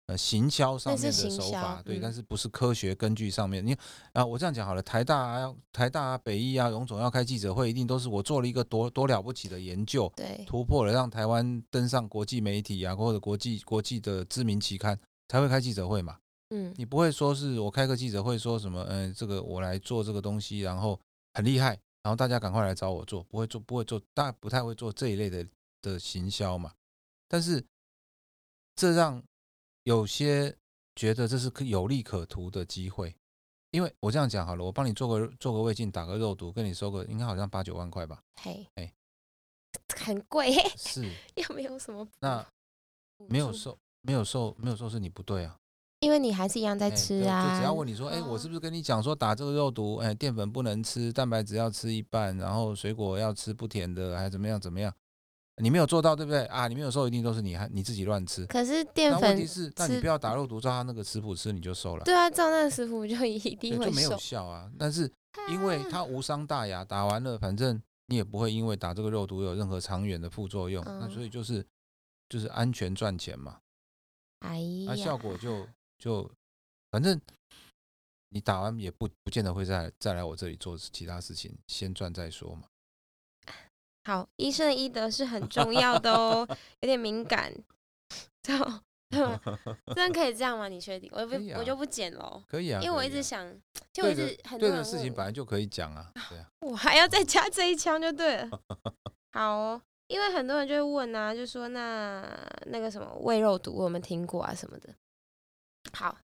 [0.07, 3.65] 呃行销上面的手法，对，嗯但是不是科学根据上面。
[3.65, 3.75] 你
[4.13, 14.97] 啊，我这样讲好了，台大啊、要台大啊、北医啊、荣总要开记者会，一定都是我做了一个多多了不起的研究，对，突破了让台湾登上国际媒体啊，或者国际国际的知名期刊，
[15.27, 16.17] 才会开记者会嘛。
[16.51, 20.97] 嗯，你不会说是我开个记者会说什么，嗯、这个我来做这个东西，然后
[21.33, 25.47] 很厉害，然后大家赶快来找我做，不会做，不会做，大家不太会做这一类的
[25.81, 26.73] 的行销嘛。
[27.27, 27.65] 但是
[28.75, 29.21] 这让
[29.83, 30.55] 有些
[30.95, 33.15] 觉得这是可有利可图的机会，
[33.71, 38.93] 因为我这样讲好了，我帮你做个做个胃镜，打个肉毒，跟你收个应该好像八九万块吧，嘿，哎
[39.95, 41.03] 很贵， 是
[41.35, 42.45] 又没有什么那
[43.27, 45.59] 没有助瘦没有瘦没有瘦是你不对啊，
[45.99, 54.93] 因为你还是一样在吃啊，就只要问你说，哎，我是哦不是跟你讲说打这个肉毒，哎，淀粉不能吃，蛋白质要吃一半，然后水果要吃不甜的，还怎么样怎么样？
[55.59, 56.67] 你没有做到，对不对啊？
[56.67, 58.45] 你没有瘦，一定都是你还你自己乱吃。
[58.45, 64.69] 可是淀粉题是，那你不要打肉毒，照他那个食谱吃，你就瘦了，对啊，照那个食谱就一定会就没有瘦，效啊。
[64.77, 65.11] 但是
[65.49, 71.65] 因为它无伤大雅，打完了，反正你也不会因为打这个肉毒有任何长远的副作用，那嗯所以就是
[72.29, 73.57] 就是安全赚钱嘛。
[74.41, 76.29] 哎呀那、呀，效果就就
[76.91, 77.19] 反正
[78.29, 82.63] 你打完也不不见得会再再来我这里做其他事情，先赚再说嘛。
[84.05, 86.47] 好，医生的医德是很重要的哦，
[86.79, 87.53] 有点敏感，
[88.41, 89.41] 这样对吗？
[89.95, 90.69] 真的可以这样吗？
[90.69, 91.09] 你确定？
[91.13, 93.45] 我就不、啊我就不剪喽，可以啊，因为我一直想，
[93.91, 98.49] 就我一直很多对的事情本来就可以讲啊，对啊，我还要再加这一枪就对了。
[99.33, 102.25] 好哦，因为很多人就会问啊，就说那
[102.67, 104.93] 那个什么胃肉毒，我有没有听过啊什么的。
[105.93, 106.17] 好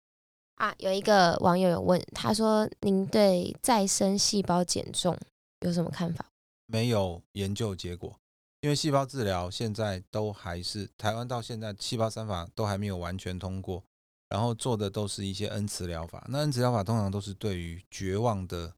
[0.57, 5.19] 啊，有一个网友有问，他说您对再生细胞减重
[5.61, 6.27] 有什么看法？
[6.67, 8.15] 没有研究结果，
[8.61, 13.83] 因为细胞治疗现在都还是台湾到现在细胞三法都还没有完全通过，
[14.29, 16.25] 然后做的都是一些恩慈疗法。
[16.29, 18.73] 那恩慈疗法通常都是对于绝望的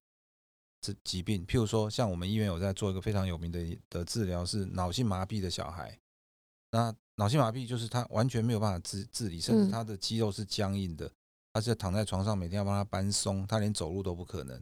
[0.81, 5.99] 这疾病，譬如说像我们医院有在做一个非常有名的的治疗，是脑性麻痹的小孩。
[6.73, 11.13] 那脑性麻痹就是他完全没有办法自自理，甚至嗯他的肌肉是僵硬的，
[11.53, 14.61] 他是躺在床上每天要帮他搬松，他连走路都不可能。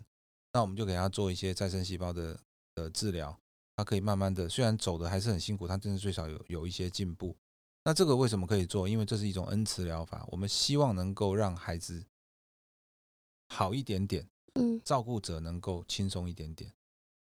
[0.53, 2.39] 那我们就给他做一些再生细胞的
[2.75, 3.41] 的治疗，
[3.77, 7.37] 他可以慢慢的，虽然走的还是很辛苦，他真的最少有有一些进步。
[7.85, 8.89] 那这个为什么可以做？
[8.89, 12.05] 因为这是一种恩慈疗法，我们希望能够让孩子
[13.49, 16.73] 好一点点，嗯照顾者能够轻松一点点。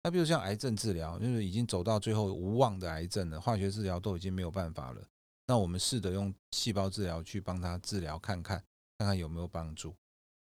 [0.02, 5.02] 那比如像癌症治疗，就是已经走到最后无望的癌症了，化学治疗都已经没有办法了。
[5.46, 8.62] 那我们试着用细胞治疗去帮他治疗看看，
[8.98, 9.94] 看看有没有帮助。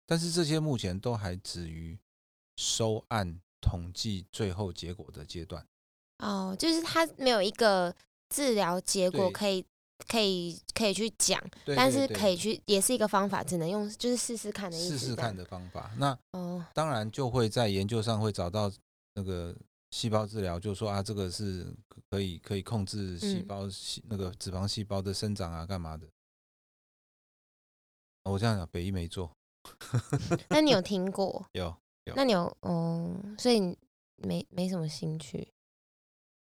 [0.04, 1.98] 但是这些目前都还止于
[2.56, 5.66] 收案统计最后结果的阶段。
[6.18, 7.94] 哦，就是他没有一个
[8.28, 9.64] 治疗结果可以
[10.06, 14.98] 可以可以去讲，对但是可以去也是一个方法，只能用就是试试看的意思。
[14.98, 15.36] 试试看。
[15.36, 15.90] 的方法。
[15.96, 18.70] 那哦，当然就会在研究上会找到
[19.16, 19.56] 那个
[19.90, 21.74] 细胞治疗，就说啊，这个是
[22.10, 26.06] 可以可以控制细嗯胞细、那个脂肪细胞的生长啊，干嘛的？
[28.24, 29.34] 我这样讲，北医没做，
[30.50, 31.46] 那你有听过？
[31.54, 33.78] 有有那你有哦，所以你
[34.16, 35.48] 没没什么兴趣，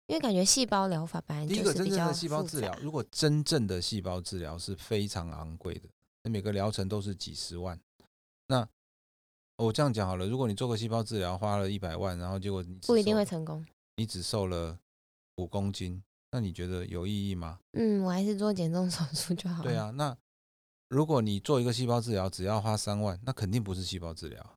[0.07, 5.89] 因为感觉细胞疗法本来第一就是比较个真正的细胞治疗，如果真正的细胞治疗是非常昂贵的，
[6.25, 7.81] 那每个疗程都是几十万。
[8.49, 8.69] 那
[9.61, 13.65] 我这样讲好了，如果你做个细胞治疗花了一百万，然后结果你不一定瘦会成功。
[13.97, 14.79] 你只瘦了
[15.37, 16.03] 五公斤，
[16.33, 17.59] 那你觉得有意义吗？
[17.73, 19.63] 嗯，我还是做减重手术就好。
[19.63, 20.17] 对，啊，那
[20.89, 24.55] 如果你做一个细胞治疗只要花三万，那肯定不是细胞治疗，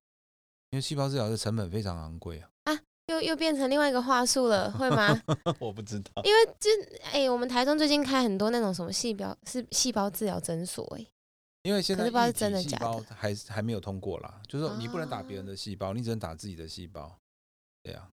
[0.71, 2.49] 因为细胞治疗的成本非常昂贵啊。
[3.07, 5.21] 又又变成另外一个话术了，会吗？
[5.59, 6.69] 我不知道，因为就
[7.11, 11.05] 哎、我们台中最近开很多那种什么细胞是细胞治疗诊所、哎，
[11.63, 12.85] 因为现在可是不知道是异体细真的假的。
[12.85, 17.17] 胞还是还没有通过啦，就是说你不能打别人哦的细胞，你只能打自己的细胞。
[17.81, 18.09] 对啊，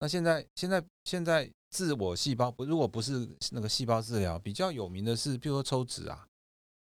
[0.00, 6.26] 那现在现在现在自我细胞不如果不是那个细胞治疗，比较有名的是，比如说抽脂啊，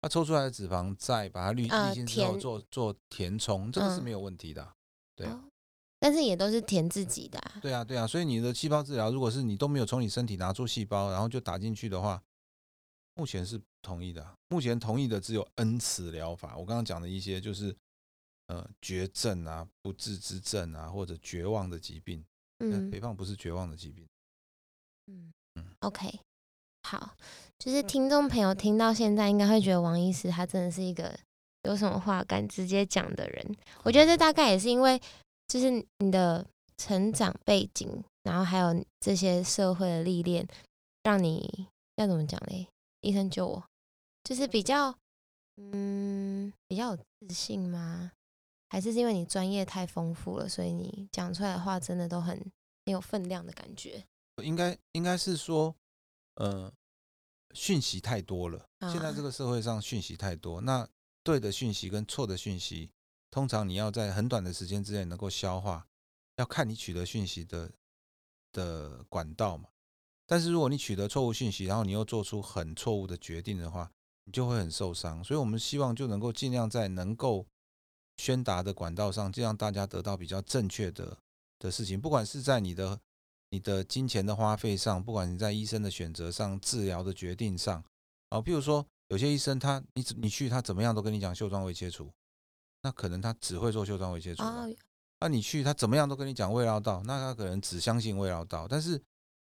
[0.03, 4.73] 那抽出来的脂肪再把它滤呃滤清之后做做填充，这个是嗯没有问题的啊。
[5.15, 5.33] 对啊。
[5.33, 5.49] 哦。
[6.03, 7.59] 但是也都是填自己的、啊。
[7.61, 12.23] 对啊，对啊，所以你的细胞治疗，如果是你都没有从你身体拿出细胞，然后就打进去的话，
[13.15, 14.35] 目前是不同意的啊。
[14.49, 16.57] 目前同意的只有恩慈疗法。
[16.57, 17.75] 我刚刚讲的一些就是
[18.47, 22.25] 呃绝症啊、不治之症啊，或者绝望的疾病。
[22.59, 24.07] 嗯，嗯肥胖不是绝望的疾病。
[25.07, 26.21] 嗯嗯，OK，
[26.83, 27.17] 好，
[27.59, 31.19] 就是听众朋友听到现在，应该会觉得王医师他真的是一个
[31.63, 33.57] 有什么话敢直接讲的人。
[33.83, 35.01] 我觉得这大概也是因为，
[35.49, 40.47] 就是你的成长背景，然后还有这些社会的历练，
[41.03, 41.67] 让你
[41.97, 42.69] 要怎么讲嘞？
[43.01, 43.65] 医生救我，
[44.31, 44.97] 就是比较，
[45.57, 48.13] 嗯，比较有自信吗？
[48.69, 52.39] 还是是因为你专业太丰富了，所以你讲出来的话真的都很
[52.87, 54.07] 很有分量的感觉？
[54.45, 55.75] 应该应该是说，
[56.37, 56.73] 呃，
[57.55, 58.69] 讯息太多了。
[58.83, 60.89] 现在这啊个社会上讯息太多，那
[61.25, 62.89] 对的讯息跟错的讯息，
[63.33, 65.89] 通常你要在很短的时间之内能够消化，
[66.37, 67.73] 要看你取得讯息的
[68.53, 69.71] 的管道嘛。
[70.25, 73.91] 但是如果你取得错误讯息，然后你又做出很错误的决定的话，
[74.25, 75.23] 你就会很受伤。
[75.25, 77.47] 所以我们希望就能够尽量在能够
[78.17, 81.17] 宣达的管道上，尽量大家得到比较正确的
[81.59, 83.01] 的事情，不管是在你的
[83.51, 87.83] 你的金钱的花费上，不管你在医生的选择上、治疗的决定上，
[88.29, 92.11] 啊，譬如说有些医生他你你去他怎么样都跟你讲袖状胃切除，
[92.83, 94.43] 那可能他只会做袖状胃切除
[95.23, 98.67] 那你去他怎么样都跟你讲胃绕道，那他可能只相信胃绕道。
[98.67, 98.99] 但是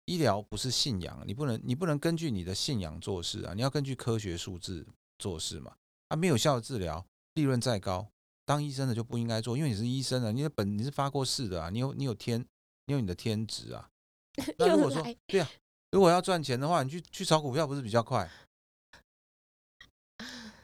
[0.08, 4.88] 医疗不是信仰，你不能你不能根据你的信仰做事啊，你要根据科学数字
[5.20, 5.76] 做事嘛。
[6.08, 8.08] 啊，没有效的治疗，利润再高，
[8.46, 12.40] 当医生的就不应该做，因为你是医生啊，你的本你是发过誓的啊，你有你有天
[12.86, 13.90] 你有你的天职啊。
[14.58, 15.50] 那如果说对啊，
[15.92, 18.32] 如果要赚钱的话，你去去炒股票不是比较快？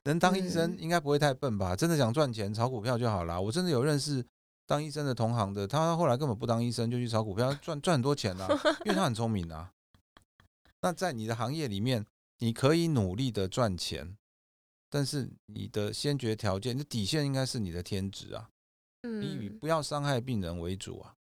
[0.05, 1.75] 能当医生嗯应该不会太笨吧？
[1.75, 3.39] 真的想赚钱，炒股票就好啦。
[3.39, 4.25] 我真的有认识
[4.65, 8.47] 当医生的同行的，他后来根本不当医生，就去炒股票，赚赚很多钱啊、
[8.85, 9.71] 因为他很聪明啊。
[10.81, 12.05] 那在你的行业里面，
[12.39, 14.17] 你可以努力的赚钱，
[14.89, 18.49] 但是你的先决条件，你的底线应该是你的天职啊，
[19.01, 21.15] 你以嗯，不要伤害病人为主啊。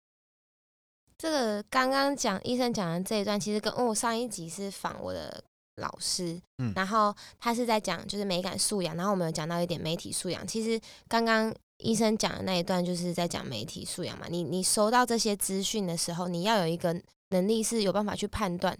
[1.18, 5.44] 这个刚刚讲医生讲的这一段，其实跟、哦我上一集是访我的
[5.76, 10.44] 老师，嗯然后他是在讲就是美感素养，然后我们有讲到一点媒体素养。
[10.44, 14.26] 其实刚刚医生讲的那一段就是在讲媒体素养嘛。
[14.30, 18.76] 你你收到这些资讯的时候，你要有一个能力是有办法去判断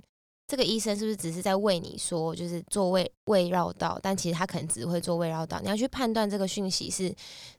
[0.47, 5.59] 这个医生是不是只是在为你说就是做胃胃绕道，但其实他可能只会做胃绕道。
[5.61, 7.15] 你要去判断这个讯息是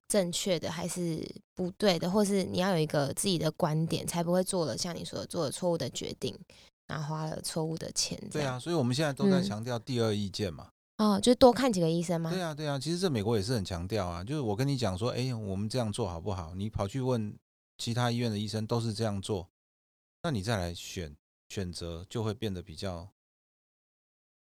[0.07, 1.23] 正确的还是
[1.55, 6.37] 不对的，或是你要有一个自己的观点，才不会做了像你说的做了错误的决定，
[6.87, 8.19] 然后花了错误的钱。
[8.31, 10.67] 对啊，，所以我们现在都在嗯强调第二意见嘛。
[11.03, 12.31] 哦，就多看几个医生吗？
[12.31, 16.55] 对啊，对啊，其实这美国也是很强调啊，就是我跟你讲说，哎，我们这样做好不好？
[16.55, 17.37] 你跑去问
[17.77, 19.49] 其他医院的医生都是这样做，
[20.21, 21.13] 那你再来选
[21.49, 23.09] 选择就会变得比较，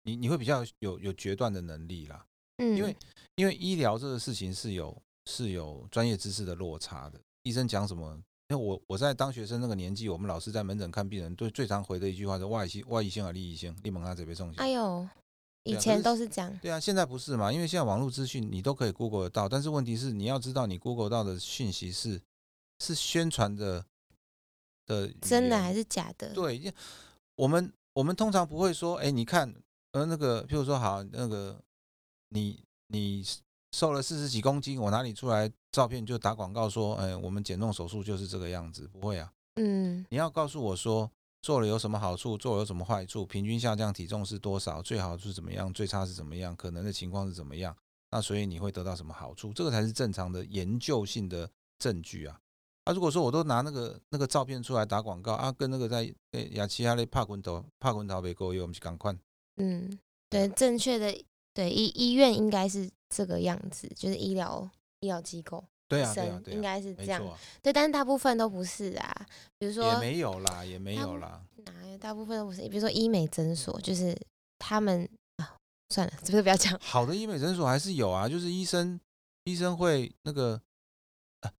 [0.04, 2.24] 你你会比较有有决断的能力啦。
[2.56, 2.96] 嗯，因为
[3.34, 4.96] 因为医疗这个事情是有
[5.26, 8.18] 是有专业知识的落差的，医生讲什么？
[8.48, 15.06] 因为我我在当学生那个年纪，我们老师在门诊看病人，对最常回的一句话是外医外医性啊，利益性，你问他这边送哎呦，
[15.68, 16.58] 以前都是这样。
[16.62, 17.52] 对啊，现在不是嘛？
[17.52, 22.20] 因为现在网络资讯你都可以 Google 得到，但是问题是你要知道你 Google 到的讯息是
[22.78, 23.84] 是宣传的
[24.86, 26.32] 的真的还是是假的？
[26.32, 26.72] 对？
[27.36, 29.54] 我们我们通常不会说，哎，你看，
[29.92, 31.60] 呃，那个，譬如说，好，那个
[32.30, 33.24] 你你
[33.72, 39.32] 瘦了四十几公斤，我拿你出来照片就打广告说，哎，我们减重手术就是这个样子，不会啊。
[39.60, 41.10] 嗯你要告诉我说
[41.40, 47.76] 做了有什么好处，做了有什么坏处，平均下降体重是多少，最好是怎么样，最差是怎么样，可能的情况是怎么样，
[48.10, 52.40] 那所以你会得到什么好处，这个才是正常的研究性的证据啊。
[52.84, 59.14] 啊，如果说我都拿那个那个照片出来打广告啊，跟那个在诶雅琪亚类帕昆头帕昆头别够用，我们去赶快。
[59.58, 59.98] 嗯，
[60.30, 64.68] 对，正确的对医医院应该是这个样子，就是医疗
[65.00, 67.26] 医疗机构，对啊，对啊，生应对啊，该是这样。
[67.26, 69.26] 啊，对，但是大部分都不是啊，
[69.58, 71.42] 比如说也没有啦，也没有啦。
[71.64, 74.16] 哪有大部分都不是，比如说医美诊所，就是
[74.58, 75.56] 他们啊，
[75.88, 76.78] 算了， 这个不要讲。
[76.80, 79.00] 好的医美诊所还是有啊，就是医生
[79.44, 80.60] 医生会那个，
[81.40, 81.50] 呃、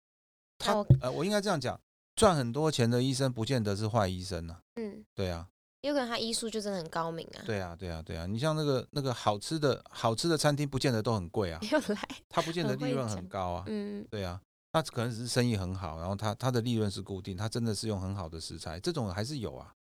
[0.58, 1.80] 他呃，我应该这样讲，
[2.14, 4.60] 赚很多钱的医生不见得是坏医生啊。
[4.76, 5.48] 嗯，对啊，
[5.82, 7.42] 有可能他医术就真的很高明啊。
[7.46, 8.26] 对啊，对啊，对啊。
[8.26, 13.64] 你像那个那个好吃的好吃的餐厅，不见得都很贵啊， 又来，他不见得利润很高啊。
[13.68, 14.40] 嗯，对啊，
[14.72, 19.72] 那可能只是生意很好，然后他他的利润是固定，他真的是用很好的食材，这种还是有啊。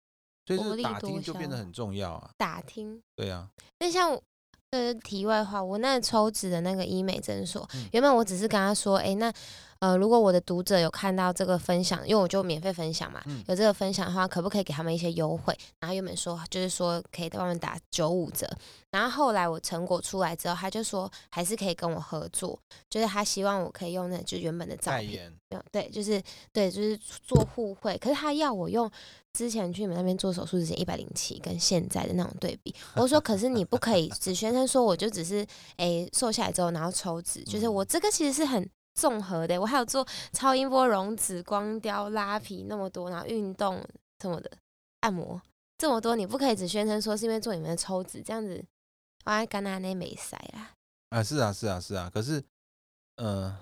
[0.46, 2.30] 所以这薄利个打听就变得很重要啊。
[2.36, 3.02] 打听。
[3.16, 3.48] 对啊，
[3.80, 4.16] 那像
[4.70, 9.32] 呃，题外话，我那抽脂的那个医美诊所，嗯原本我只是跟他说，哎、那
[9.80, 15.56] 呃，如果我的读者有看到这个分享，因为我就免费分享嘛，嗯有这个分享的话，可不可以给他们一些优惠？
[15.80, 18.48] 然后原本说就是说可以在外面打九五折，
[18.90, 22.58] 然后后来我成果出来之后，他就说还是可以跟我合作，
[22.88, 25.32] 就是他希望我可以用那就原本的照片，
[25.70, 26.22] 对，就是
[26.52, 26.96] 对，就是
[27.26, 27.96] 做互惠。
[27.98, 28.90] 可是他要我用
[29.32, 35.46] 之前去你们那边做手术之前一百零七跟现在的那种对比，我说，可是你不可以只宣称说我就只是
[35.76, 38.66] 诶、瘦下来之后然后抽脂，就是我这个其实是很
[38.96, 43.86] 综合的，我还有做超音波溶脂、光雕、拉皮那么多，然后运动
[44.20, 44.50] 什么的，
[45.00, 45.40] 按摩
[45.78, 48.64] 这么多，你不可以只宣称说是因为做你们的抽脂，这样子，
[49.26, 50.72] 我还干那那没塞啦。
[51.10, 52.10] 啊，是啊，是啊，是啊。
[52.12, 52.42] 可是，
[53.16, 53.56] 呃，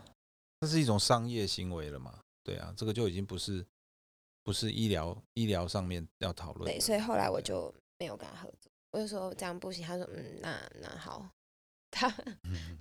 [0.61, 2.19] 这是一种商业行为了嘛？
[2.43, 3.67] 对啊，这个就已经不是
[4.45, 6.71] 不是医疗医疗上面要讨论。
[6.71, 11.29] 对，所以后来我就没有跟他合作，我就说这样不行，他说嗯，那那好，
[11.91, 12.09] 他
[12.45, 12.77] 嗯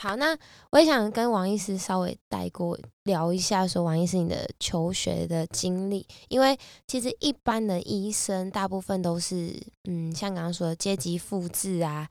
[0.00, 0.36] 好，那
[0.70, 12.08] 我也想跟王医师稍微带过聊一下，说王医师你的求学的经历，因为其实一般的医生大部分都是嗯，像刚刚说的阶级复制啊。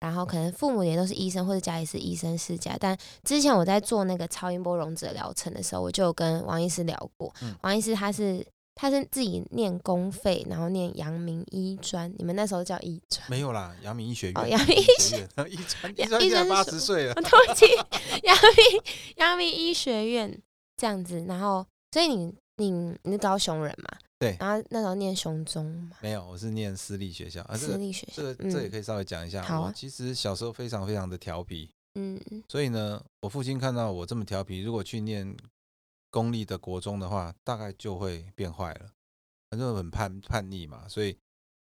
[0.00, 2.76] 然后可能父母也都是医生，或者家里是医生世家。
[2.78, 7.34] 但之前我在做那个超音波溶脂疗程的时候，我就有跟王医师聊过。
[7.42, 8.46] 嗯王医师他是
[8.80, 13.28] 他是自己念公费，然后念阳明医专，你们那时候叫医专。
[13.28, 17.14] 没有啦，阳明医学院，哦阳明医学院，医专，医专 现在八十岁了。
[17.18, 17.66] 对不起，
[18.22, 18.82] 阳明
[19.16, 20.40] 阳明医学院
[20.76, 22.70] 这样子，然后所以你你
[23.02, 23.98] 你是高雄人嘛？
[24.20, 28.22] 对然后那时候念雄中嘛，没有，我是念私立学校私立学校。
[28.22, 29.44] 这个这也嗯可以稍微讲一下。
[29.60, 35.36] 我其实小时候非常非常的调皮，嗯，所以呢，我父亲看到我这么调皮，如果去念
[36.10, 38.92] 公立的国中的话，大概就会变坏了，
[39.50, 41.18] 反正很叛叛逆嘛，所以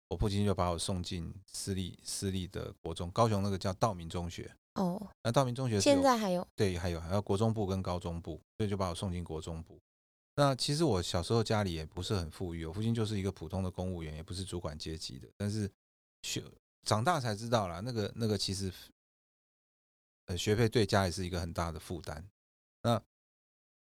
[0.10, 4.56] 我父亲就把我送进私立私立的国中，高雄那个叫道明中学。
[4.76, 9.80] 哦，那道明中学现在还有对，还有还有国中部跟高中部，所以就把我送进国中部。
[10.36, 15.28] 那其实我小时候家里也不是很富裕，我父亲就是一个普通的公务员，也不是主管阶级的。
[15.36, 15.68] 但是
[16.22, 16.43] 学
[16.84, 18.72] 长大才知道啦，那个那个其实
[20.28, 22.24] 呃学费对家里是一个很大的负担。
[22.84, 23.02] 那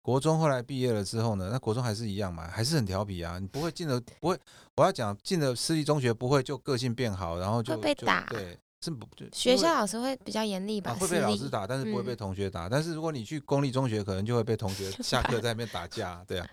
[0.05, 3.39] 国中后来毕业了之后呢，那国中还是一样嘛，还是很调皮啊。
[3.39, 4.39] 你不会进了不会，
[4.75, 10.91] 我要讲进了私立中学不会就个性变好，然后就会被打对，是不就学校老师会比较严厉吧？
[10.91, 12.69] 啊，会被老师打，但是不会被嗯同学打。
[12.69, 16.47] 但是如果你去公立中学，可能就会被同学 下课在那边打架，对啊。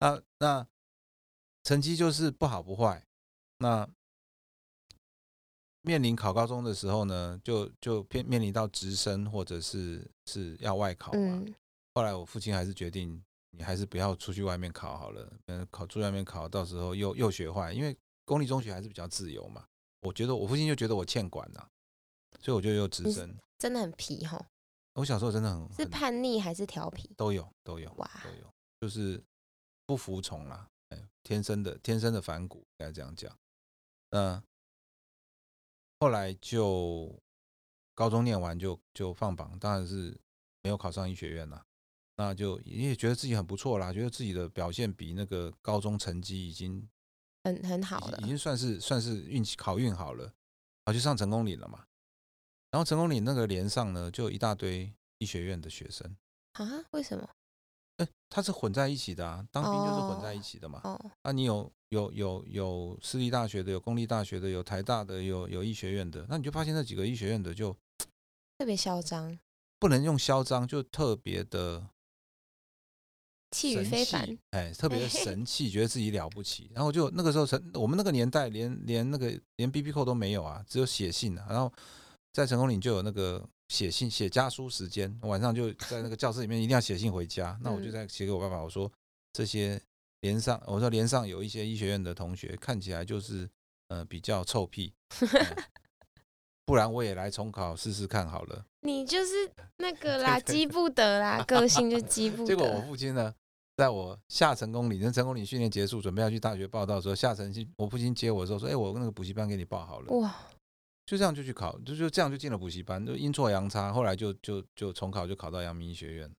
[0.00, 0.66] 那那
[1.62, 3.04] 成绩就是不好不坏。
[3.58, 3.86] 那
[5.82, 11.18] 面临考高中的时候呢，就就面面临到直升或者是是要外考嘛。
[11.18, 11.54] 嗯，
[11.94, 15.32] 后来我父亲还是决定，你还是不要出去外面考好了。
[15.46, 19.64] 嗯，考出去外面考，到时候又又学坏，因为公立中学还是比较自由嘛。
[20.00, 21.66] 我觉得我父亲就觉得我欠管呐、
[22.40, 23.34] 所以我就又直你升。
[23.56, 24.44] 真的很皮吼，
[24.94, 27.08] 我小时候真的很是叛逆还是调皮？
[27.16, 29.22] 都有都有哇都有，就是
[29.86, 33.34] 不服从啦，哎，天生的天生的反骨，应该这样讲。
[34.10, 34.42] 那
[36.00, 37.16] 后来就
[37.94, 40.18] 高中念完就就放榜，当然是
[40.60, 41.64] 没有考上医学院啦。
[42.16, 46.88] 那就也觉得自己很不错啦，觉得自己的表现比那个高中成绩已经
[47.42, 50.32] 很很好了已经算是算是运气考运好了，然
[50.86, 51.84] 后，就上成功岭了嘛。
[52.70, 56.16] 然后成功岭那个连上呢，就有一大堆医学院的学生，
[56.54, 56.84] 啊？
[56.90, 57.28] 为什么？
[57.98, 60.80] 哎，他是混在一起的啊，当兵就是混在一起的嘛。
[60.82, 67.72] 哦，啊，你有有有有私立大学的，有公立大学的，有台大的，有有医学院的，那你就发现那几个医学院的就
[68.58, 69.38] 特别嚣张，
[69.78, 71.88] 不能用嚣张，就特别的
[73.54, 74.38] 气宇非凡。
[74.50, 76.68] 哎，特别的神 气，觉得自己了不起。
[76.74, 81.46] 然后就那个时候，成我们那个年代连连那个连 B B 扣都没有啊，只有写信啊。
[81.48, 81.72] 然后
[82.32, 87.56] 在成功岭就有那个写信写家书时间，晚上就在那个教室里面一定要写信回家。
[87.62, 88.90] 那我就嗯在写给我爸爸，我说
[89.32, 89.80] 这些
[90.20, 93.48] 连上，我说连上有一些医学院的同学看起来就是
[93.88, 95.56] 呃比较臭屁，哎
[96.66, 98.64] 不然我也来重考试试看好了。
[98.80, 99.32] 你就是
[99.76, 102.80] 那 个啦，积不得啦，个性就积不得结果我。
[102.82, 103.34] 父亲呢，
[103.76, 110.12] 在我下成功岭，那成功岭训练结束，准备要去大学报道的时候，下成去，我父亲接我的时候说：“哎、我那个补习班给你报好了。
[110.16, 110.34] 哇，”
[111.06, 116.30] 就这样就去考，就就这样就进了补习班，就阴错阳差，后来就就就重考，就考到阳明医学院。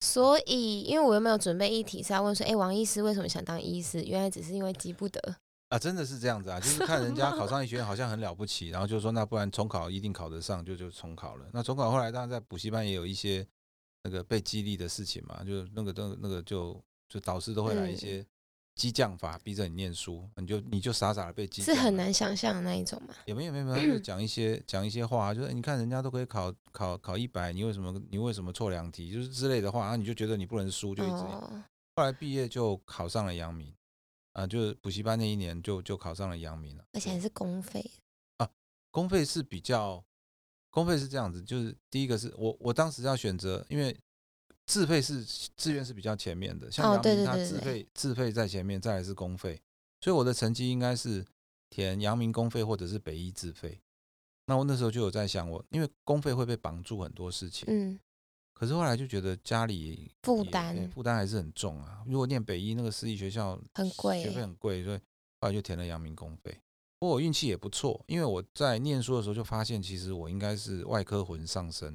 [0.00, 4.02] 所以因为我又没有准备一题是要问说，哎、王医师为什么想当医师？
[4.02, 5.36] 原来只是因为急不得。
[5.68, 11.46] 啊，真的是这样子啊，就是看人家考上医学院好像很了不起，然后就说那不然重考一定考得上，就就重考了。
[11.52, 13.46] 那重考后来当然在补习班也有一些
[14.04, 18.26] 那个被激励的事情嘛，就那个那个那个就就导师都会来一嗯些
[18.74, 23.14] 激将法，逼着你念书，你就你就傻傻的被激是很难想象的那一种嘛？
[23.26, 31.12] 也没有没有没有，就讲一些讲一些话，就是你看人家都可以考考考一百，你为什么你为什么错两题，就是之类的话，然后你就觉得你不能输，就一直。
[31.12, 31.62] 哦，
[31.96, 33.72] 后来毕业就考上了阳明，
[34.32, 36.84] 啊、就是补习班那一年就就考上了阳明了。
[36.92, 37.84] 而且还是公费
[38.38, 38.48] 啊。
[38.90, 40.02] 公费是比较，
[40.72, 43.94] 公费是这样子，就是第一个是我我当时要选择，因为
[44.64, 45.22] 自费是
[45.54, 49.60] 志愿是比较前面的，像哦阳明它对对对对自费自费在前面，再来是公费，
[50.00, 51.26] 所以我的成绩应该是
[51.68, 53.82] 填阳明公费或者是北医自费。
[54.46, 58.00] 那我那时候就有在想我，因为公费会被绑住很多事情，嗯，
[58.54, 62.02] 可是后来就觉得家里也负担哎负担还是很重啊。
[62.06, 64.98] 如果念北医那个私立学校很贵学费很贵，所以
[65.40, 66.58] 后来就填了阳明公费。
[67.02, 71.92] 不过我运气也不错，因为我在念书的时候就发现，其实我应该是外科魂上身，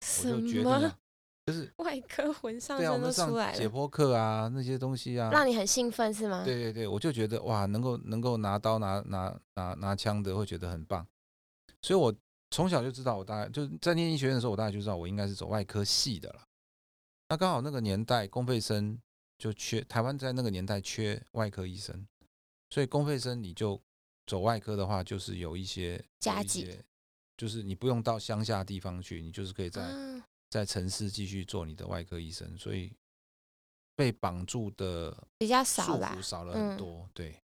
[0.00, 0.98] 我什就决定么了，
[1.44, 6.42] 就是外科魂上身都出来了，解剖课啊那些东西啊，让你很兴奋是吗？
[6.42, 11.06] 对对对，我就觉得哇，能够能够拿刀拿拿拿拿枪的，会觉得很棒。
[11.82, 12.10] 所以我
[12.50, 16.40] 从小就知道，我大概就是在念医学院的时候，我大概就知道我应该是走外科系的了。
[17.28, 18.98] 那刚好那个年代公费生
[19.36, 22.08] 就缺，台湾在那个年代缺外科医生，
[22.70, 23.78] 所以公费生你就
[24.30, 26.78] 走外科的话，就是有一些加急些
[27.36, 32.92] 就是你不用到乡下地方去，你就是可以在啊，在城市继续做你的外科医生，所以
[33.96, 36.16] 被绑住的比较少啦。
[36.22, 37.08] 少了嗯很多。
[37.12, 37.42] 对，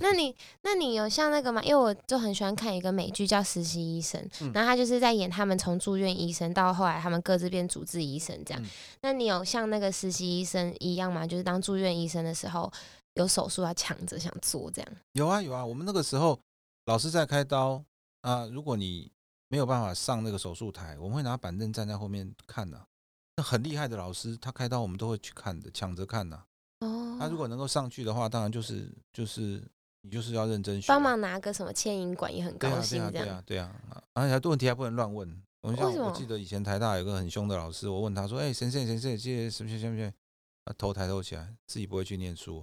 [0.00, 1.62] 那你那你有像那个吗？
[1.62, 8.62] 因为我就很喜欢看一个美剧叫《实习医生》，嗯然后他就是在演他们从住院医生到后来他们各自变主治医生这样。
[8.62, 8.66] 嗯
[9.02, 11.26] 那你有像那个实习医生一样吗？
[11.26, 12.72] 就是当住院医生的时候，
[13.22, 14.92] 有手术要抢着想做这样？
[15.12, 16.38] 有啊有啊，我们那个时候
[16.86, 17.84] 老师在开刀
[18.22, 19.10] 啊，如果你
[19.48, 22.80] 没有办法上那个手术台，我们会拿板凳站在后面看的、
[23.36, 26.36] 那很厉害的老师，他开刀我们都会去看的，抢着看的、
[26.80, 29.62] 哦，他如果能够上去的话，当然就是就是
[30.02, 33.26] 你就是要认真学，帮忙拿个什么牵引管也很高兴这样。
[33.26, 35.42] 对啊对啊，而且问题还不能乱问。
[35.60, 40.12] 我像我记得以前台大有个很凶的老师，我问他说：“哎、先生先生，这些什么什么什么？”
[40.64, 42.62] 他头抬头起来，自己不会去念书，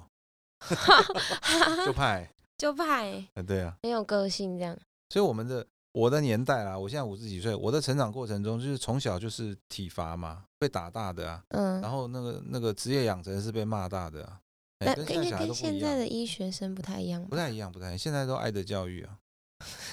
[1.85, 2.29] 就 怕、 欸。
[2.57, 4.77] 就怕欸呃对啊，很有个性这样。
[5.09, 14.39] 所以我们的我的年代啦，我现在五十几岁，我的成长过程中就是从小就是体罚嘛，被打大的啊，嗯，然后那个那个职业养成是被骂大的啊，
[14.79, 17.27] 哎那跟现在小孩应该跟都不，现在的医学生不太一样吧？
[17.29, 19.19] 不太一样，不太一样，现在都爱的教育啊，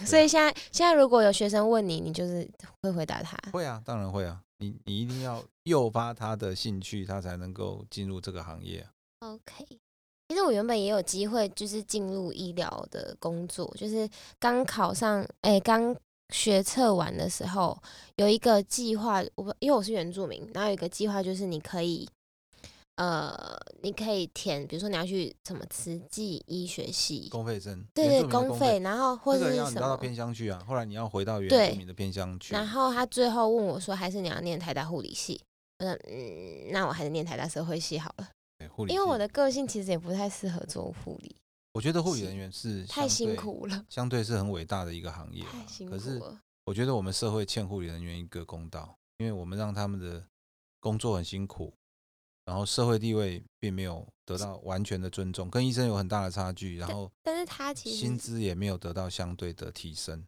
[0.06, 2.48] 所以现在现在如果有学生问你，你就是
[2.82, 3.36] 会回答他。
[3.50, 8.90] 会啊，当然会啊，你你一定要诱发他的兴趣，他才能够进入这个行业啊。
[9.18, 9.80] OK，
[10.32, 14.08] 其实我原本也有机会，就是进入医疗的工作，就是
[14.38, 15.94] 刚考上，哎、刚
[16.30, 17.78] 学测完的时候，
[18.16, 22.08] 有一个计划，我因为我是原住民，然后有一个计划就是你可以，
[22.96, 29.94] 呃，你可以填，比如说你要去什么慈济医学系，公费生，对对，公费，，然后或者是什么。
[29.98, 35.38] 偏乡去啊，后来你要回到原对住民的偏乡去，然后他最后问我说：“还是你要念台大护理系？”
[35.78, 38.28] 我说：“嗯，那我还是念台大社会系好了，
[38.62, 41.34] 对护理因为我的个性其实也不太适合做护理，
[41.72, 46.40] 我觉得护理人员是太，辛苦了，相对是很伟大的一个行业啊，太辛苦可是了。
[46.64, 50.24] 我觉得我们社会欠护理人员一个公道，因为我们让他们的
[50.78, 51.72] 工作很辛苦，
[52.44, 60.24] 然后社会地位并没有得到完全的尊重，跟医生有很大的差距，然后但是他其实薪资也没有得到相对的提升。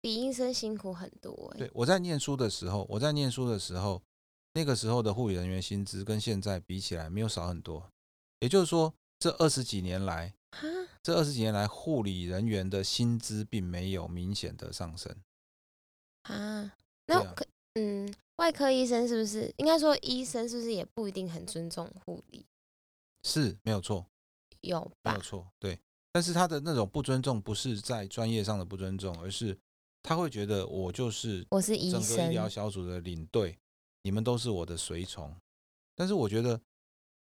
[0.00, 4.00] 比医生辛苦很多哎、对，我在念书的时候，我在念书的时候，
[4.54, 7.90] 那个时候的护理人员薪资跟现在比起来没有少很多。
[8.40, 10.34] 也就是说，这二十几年来，
[11.02, 15.14] 这二十几年来护理人员的薪资并没有明显的上升。
[16.22, 16.76] 啊，
[17.06, 22.46] 那可嗯，外科医生是不是应该说医生是不是也不一定很尊重护理？
[23.22, 24.06] 是没有错，
[24.60, 25.20] 有吧没有？
[25.20, 25.78] 错，对。
[26.10, 29.56] 但是他的那种不尊重，不是在专业上的不尊重，而是
[30.02, 33.58] 他会觉得我就是我是医整个医疗，小组的领队，
[34.02, 35.34] 你们都是我的随从。
[35.94, 36.60] 但是我觉得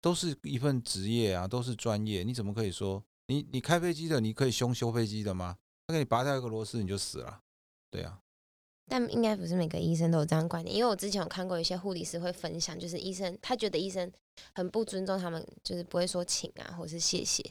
[0.01, 5.57] 都是一份职业啊，都是专业，你怎么可以说你你开飞机的，你可以凶修飞机的吗？
[5.87, 7.41] 他给你拔掉一个螺丝你就死了，
[7.89, 8.21] 对啊，
[8.87, 14.11] 但应该不是每个医生都有这样观点，因为我之前有看过一些护理师会分享，就是医生他觉得医生
[14.53, 17.43] 很不尊重他们，就是不会说请啊或是谢谢，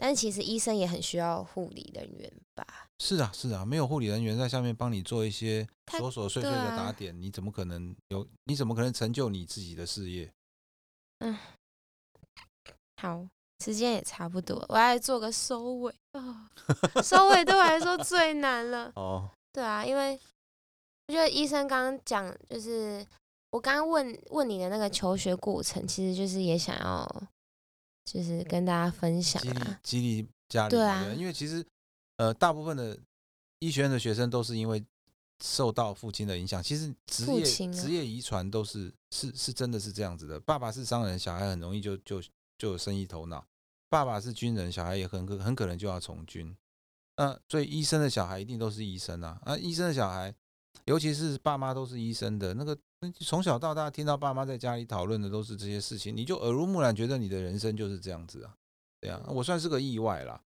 [0.00, 2.66] 但是其实医生也很需要护理人员吧？
[2.98, 8.26] 是啊是啊，没有护理人员在下面帮你做一些太琐琐碎碎的啊打点，你怎么可能有？
[8.44, 10.32] 你怎么可能成就你自己的事业？
[11.18, 11.36] 嗯
[13.02, 13.26] 好，
[13.62, 16.50] 时间也差不多，我要来做个收尾啊、
[17.04, 18.90] 收尾对我来说最难了。
[18.96, 20.18] 哦，对啊，因为
[21.08, 23.06] 我觉得医生刚刚讲，就是
[23.50, 27.22] 我刚刚问问你的那个求学过程，其实就是也想要，
[28.10, 29.80] 就是跟大家分享激励啊。
[29.82, 31.64] 激励家里对啊因为其实
[32.16, 32.98] 呃，大部分的
[33.60, 34.84] 医学院的学生都是因为
[35.42, 40.38] 受到父亲的影响，其实职业职业遗传都是是是真的是这样子的。
[40.40, 42.20] 爸爸是商人，小孩很容易就就
[42.58, 43.40] 就有生意头脑；
[43.88, 46.54] 爸爸是军人，小孩也很可很可能就要从军。
[47.16, 50.34] 那所以医生的小孩一定都是医生啊，啊，医生的小孩，
[50.84, 52.76] 尤其是爸妈都是医生的，那个
[53.20, 58.54] 从小到大听到爸妈在家里讨论的都是这些事情，你就耳濡目染，觉得你的人生就是这样子啊。
[59.00, 60.42] 对啊，我算是个意外啦，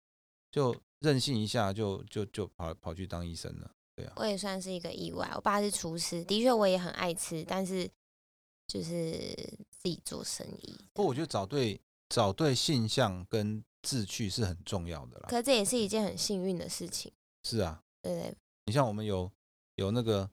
[0.51, 3.71] 就任性一下就就就跑跑去当医生了。
[3.97, 7.89] 对啊，我也算是一个意外，我爸是厨师，的确我也很爱吃，但是
[8.67, 9.35] 就是
[9.71, 10.79] 自己做生意。
[10.93, 11.81] 不过我觉得找对
[12.11, 15.29] 找对性向跟志趣是很重要的啦。
[15.31, 17.11] 可这也是一件很幸运的事情，
[17.45, 18.35] 是啊，对对？
[18.67, 19.31] 你像我们有
[19.77, 20.29] 有那个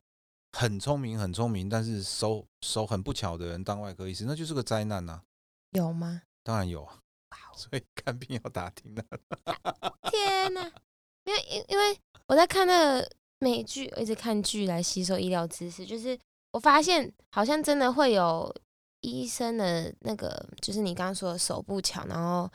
[0.51, 5.21] 很聪明很聪明，但是手手很不巧的人当外科医师，那就是个灾难呐、
[5.71, 6.23] 有吗？
[6.43, 9.03] 当然有啊，所以看病要打听的。
[10.09, 10.71] 天呐，
[11.25, 11.97] 因为因因为
[12.27, 16.17] 我在看那个美剧，我一直看剧来吸收医疗知识，就是
[16.51, 18.53] 我发现好像真的会有
[19.01, 22.51] 医生的那个，就是你刚刚说的手不巧，然后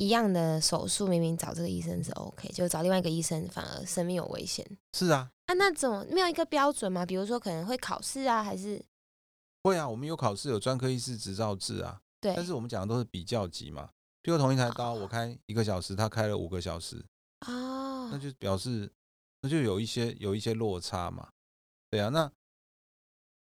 [0.00, 5.52] 一样的手术，明明找这个医生是 OK，就找另外一个医生反而生命有危险是啊，啊？
[5.52, 7.04] 那怎么没有一个标准吗？
[7.04, 8.82] 比如说可能会考试啊，还是
[9.62, 13.90] 会啊，我们有考试，有专科医师执照制啊，对但是我们讲的都是比较级嘛。
[14.22, 17.04] 比如同一台刀，哦我开一个小时，他开了五个小时，
[17.46, 18.90] 哦那，就表示
[19.42, 21.28] 那就有一些有一些落差嘛。
[21.90, 22.32] 对啊，那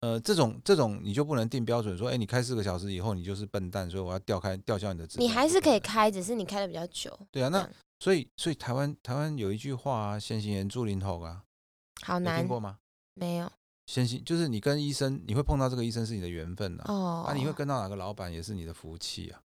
[0.03, 5.23] 呃这种这种你就不能定标准说，哎，你开四个小时以后你就是笨蛋，所以我要吊开吊销你的执照。
[5.23, 5.79] 你还是可以。
[5.79, 7.17] 开，只是你开的比较久。
[7.31, 7.69] 对啊，那
[8.01, 11.43] 所以所以台湾台湾有一句话啊，先行人助临头啊，
[12.01, 12.79] 好难听，过吗？
[13.13, 13.49] 没有
[13.85, 17.23] 先行就是你跟医生，你会碰到这个医生是你的缘分啊，哦。
[17.27, 19.39] 啊，你会跟到哪个老板也是你的福气啊。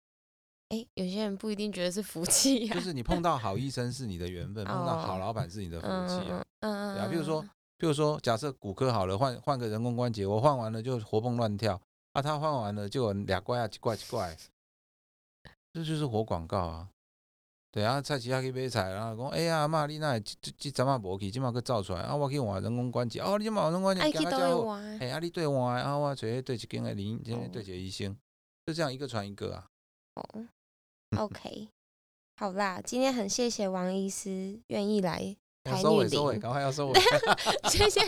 [0.70, 6.46] 哎，有些人不一定觉得是福气呀、就是你碰到 好医生是你的缘分，碰到好老板是你的福嗯气啊。
[6.62, 7.46] 嗯嗯对啊，比如说，
[7.78, 11.82] 比如说，假设骨科好了，换换个人工关节，我换完了就活蹦乱跳，
[12.14, 14.38] 啊，他换完了就有俩怪啊，奇怪奇怪，
[15.74, 16.90] 这就是活广告啊。
[17.72, 25.00] 对啊，菜市仔去买菜，然后讲，哎呀，阿嬷你那这这阵啊无去，即马去造出来，啊，我去换人工关节，哦，你即马人工关节哎去都会行啊遮好，玩。
[25.00, 28.16] 哎，啊，你对换的，啊，我找对一间的林，哦对一个医生，
[28.66, 29.68] 就这样一个传一个啊。
[30.16, 30.48] 哦
[31.18, 31.68] ，OK，
[32.38, 35.36] 好啦，今天很谢谢王医师愿意来要
[35.66, 37.00] 台女收尾收尾，赶快要收尾。
[37.70, 38.02] 谢谢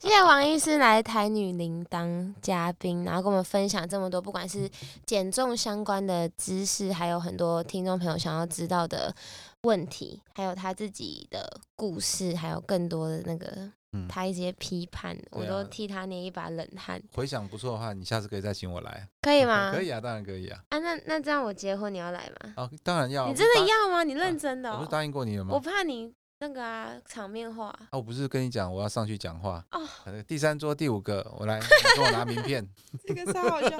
[0.00, 4.68] 谢谢王医师来台女铃当嘉宾，然后跟我们分享这么多，不管是
[5.06, 9.14] 减重相关的知识，还有很多听众朋友想要知道的
[9.62, 19.08] 问题，还有他自己的故事，还有更多的那个嗯，他一些批判，我都替他捏一把冷汗，回想不错的话，你下次可以再请我来。
[19.22, 19.70] 可以吗？
[19.72, 20.58] 可以啊，当然可以啊。
[20.70, 22.54] 啊，那那这样我结婚你要来吗？
[22.56, 23.28] 哦，当然要啊。
[23.28, 23.46] 你真？
[23.54, 24.02] 的要吗？
[24.02, 25.54] 你认真的、哦我不是答应过你了吗？
[25.54, 29.64] 我怕你那个啊场面话啊，我不是跟你讲我要上去讲话。
[29.72, 31.66] 哦，呃第三桌第五个，我来，你
[31.96, 32.66] 跟我拿名片，
[33.04, 33.76] 这个超好笑，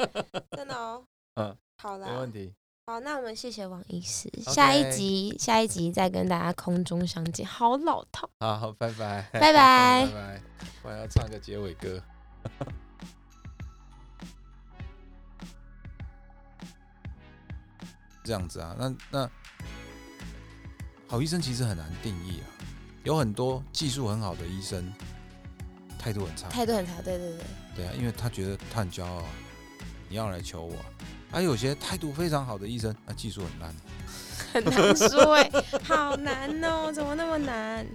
[0.56, 1.04] 真的哦。
[1.36, 2.52] 嗯，好啦，没问题。
[2.86, 7.46] 好，那我们谢谢王医师，下一集下一集再跟大家空中相见。
[7.46, 10.42] 好老套，好，好，拜拜，拜拜 拜拜。
[10.82, 12.02] 我还要唱个结尾歌。
[18.24, 19.30] 这样子啊，那那
[21.10, 22.46] 好医生其实很难定义啊，
[23.02, 24.92] 有很多技术很好的医生，
[25.98, 27.40] 态度很差，态度很差，对对对，
[27.76, 29.24] 对啊，因为他觉得他很骄傲，
[30.06, 30.84] 你要来求我啊。
[31.32, 33.74] 还有些态度非常好的医生，那技术很烂，
[34.52, 35.50] 很难说哎，
[35.82, 37.86] 好难哦，怎么那么难？